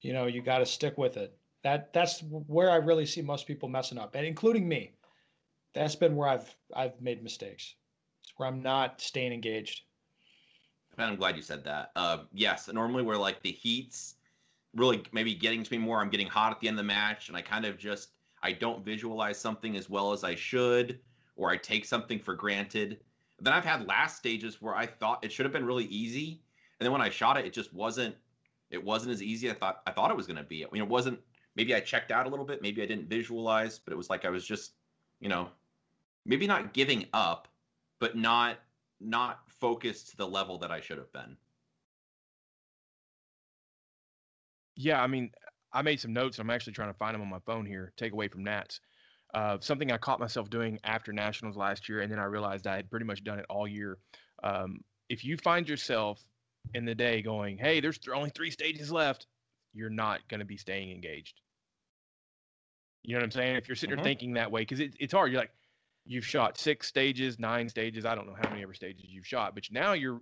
[0.00, 1.36] You know, you got to stick with it.
[1.62, 4.92] That that's where I really see most people messing up, and including me.
[5.74, 7.74] That's been where I've I've made mistakes.
[8.22, 9.82] It's where I'm not staying engaged.
[10.98, 11.92] And I'm glad you said that.
[11.96, 14.16] Uh, yes, normally where like the heats
[14.74, 16.00] really maybe getting to me more.
[16.00, 18.10] I'm getting hot at the end of the match, and I kind of just
[18.42, 20.98] I don't visualize something as well as I should,
[21.36, 22.98] or I take something for granted.
[23.40, 26.42] Then I've had last stages where I thought it should have been really easy,
[26.78, 28.14] and then when I shot it, it just wasn't.
[28.70, 29.50] it wasn't as easy.
[29.50, 30.64] I thought I thought it was going to be.
[30.64, 31.20] I mean, it wasn't.
[31.54, 32.62] Maybe I checked out a little bit.
[32.62, 34.74] Maybe I didn't visualize, but it was like I was just,
[35.20, 35.52] you know,
[36.24, 37.48] maybe not giving up,
[38.00, 38.58] but not
[39.00, 41.38] not focused to the level that I should have been.
[44.74, 45.32] Yeah, I mean,
[45.72, 46.38] I made some notes.
[46.38, 47.92] I'm actually trying to find them on my phone here.
[47.96, 48.80] Take away from Nats.
[49.34, 52.76] Uh, something I caught myself doing after nationals last year, and then I realized I
[52.76, 53.98] had pretty much done it all year.
[54.42, 56.22] Um, if you find yourself
[56.74, 59.26] in the day going, "Hey, there's th- only three stages left,"
[59.72, 61.40] you're not going to be staying engaged.
[63.02, 63.56] You know what I'm saying?
[63.56, 63.96] If you're sitting Mhm.
[63.96, 65.32] there thinking that way, because it, it's hard.
[65.32, 65.52] You're like,
[66.04, 68.04] you've shot six stages, nine stages.
[68.04, 70.20] I don't know how many ever stages you've shot, but now your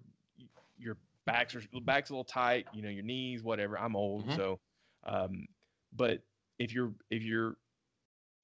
[0.79, 0.97] your
[1.27, 2.67] backs are backs a little tight.
[2.73, 3.79] You know, your knees, whatever.
[3.79, 4.33] I'm old, Mhm.
[4.33, 4.61] so.
[5.05, 5.47] Um,
[5.93, 6.23] but
[6.59, 7.57] if you're if you're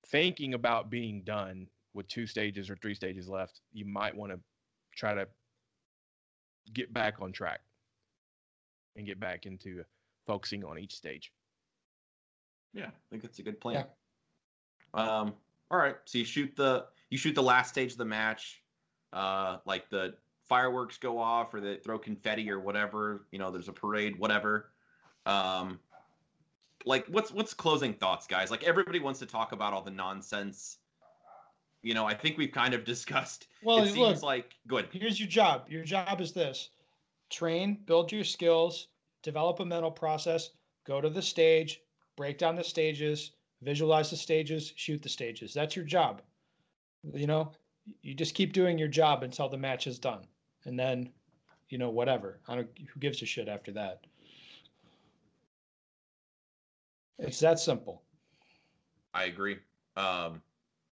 [0.09, 4.41] thinking about being done with two stages or three stages left, you might want to
[4.95, 5.29] try to
[6.73, 7.61] get back on track
[8.97, 9.85] and get back into
[10.27, 11.33] focusing on each stage.
[12.75, 13.87] Yeah, I think that's a good plan.
[14.95, 15.01] Yeah.
[15.01, 15.35] Um,
[15.71, 15.97] all right.
[16.05, 18.63] So you shoot the you shoot the last stage of the match,
[19.13, 20.15] uh, like the
[20.45, 23.27] fireworks go off or they throw confetti or whatever.
[23.31, 24.71] You know, there's a parade, whatever.
[25.25, 25.81] Um,
[26.85, 28.51] like what's what's closing thoughts, guys?
[28.51, 30.79] Like everybody wants to talk about all the nonsense.
[31.83, 33.49] You know, I think we've kind of discussed.
[33.63, 34.89] Well, it seems look, like good.
[34.93, 35.67] here's your job.
[35.69, 36.71] Your job is this
[37.29, 38.89] train, build your skills,
[39.27, 40.51] develop a mental process,
[40.87, 41.81] go to the stage,
[42.17, 45.53] break down the stages, visualize the stages, shoot the stages.
[45.53, 46.23] That's your job.
[47.13, 47.51] You know,
[48.03, 50.25] you just keep doing your job until the match is done.
[50.65, 51.11] And then,
[51.71, 52.39] you know, whatever.
[52.47, 54.07] I don't who gives a shit after that.
[57.19, 58.03] It's that simple.
[59.13, 59.57] I agree.
[59.97, 60.41] Um,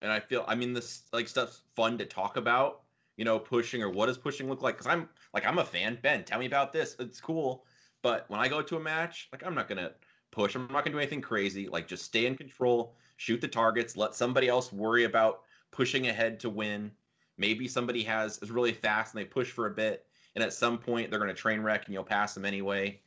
[0.02, 2.84] and I feel, I mean, this like stuff's fun to talk about.
[3.18, 4.76] You know, pushing or what does pushing look like?
[4.78, 6.00] Because I'm like, I'm a fan.
[6.02, 6.96] Ben, tell me about this.
[6.98, 7.66] It's cool.
[8.02, 9.91] But when I go to a match, like, I'm not gonna
[10.32, 10.56] push.
[10.56, 11.68] I'm not gonna do anything crazy.
[11.68, 15.41] Like, just stay in control, shoot the targets, let somebody else worry about
[15.72, 16.91] pushing ahead to win.
[17.38, 20.78] Maybe somebody has is really fast and they push for a bit, and at some
[20.78, 22.99] point they're gonna train wreck and you'll pass them anyway.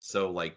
[0.00, 0.56] So like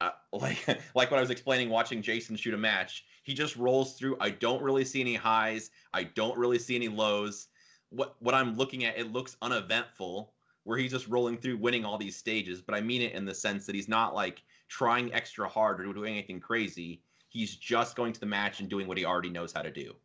[0.00, 3.94] uh, like like when I was explaining watching Jason shoot a match, he just rolls
[3.94, 4.16] through.
[4.20, 5.70] I don't really see any highs.
[5.92, 7.48] I don't really see any lows.
[7.90, 10.32] What what I'm looking at, it looks uneventful,
[10.70, 12.62] where he's just rolling through, winning all these stages.
[12.62, 15.92] But I mean it in the sense that he's not like trying extra hard or
[15.92, 17.02] doing anything crazy.
[17.28, 19.96] He's just going to the match and doing what he already knows how to do.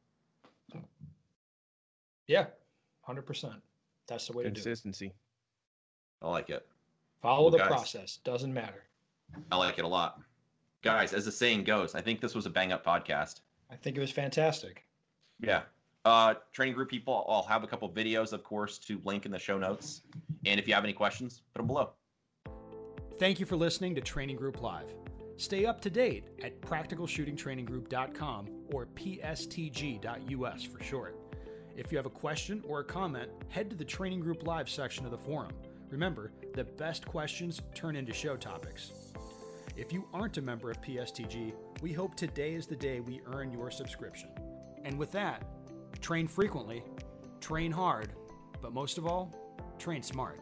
[2.25, 2.47] Yeah,
[3.07, 3.53] 100%.
[4.07, 4.55] That's the way to do it.
[4.55, 5.13] Consistency.
[6.23, 6.65] I like it.
[7.21, 7.67] Follow Well, the guys.
[7.67, 8.17] process.
[8.23, 8.85] Doesn't matter.
[9.51, 10.19] I like it a lot.
[10.81, 13.41] Guys, as the saying goes, I think this was a bang up podcast.
[13.69, 14.83] I think it was fantastic.
[15.39, 15.61] Yeah.
[16.05, 19.39] Uh, training group people, I'll have a couple videos, of course, to link in the
[19.39, 20.03] show notes.
[20.45, 21.93] And if you have any questions, put them below.
[23.17, 24.93] Thank you for listening to Training Group Live.
[25.37, 31.19] Stay up to date at practicalshootingtraininggroup.com or pstg.us for short.
[31.75, 35.05] If you have a question or a comment, head to the Training Group Live section
[35.05, 35.51] of the forum.
[35.89, 38.91] Remember, the best questions turn into show topics.
[39.75, 43.51] If you aren't a member of PSTG, we hope today is the day we earn
[43.51, 44.29] your subscription.
[44.85, 45.43] And with that,
[45.99, 46.83] train frequently,
[47.39, 48.13] train hard,
[48.61, 49.33] but most of all,
[49.77, 50.39] train smart.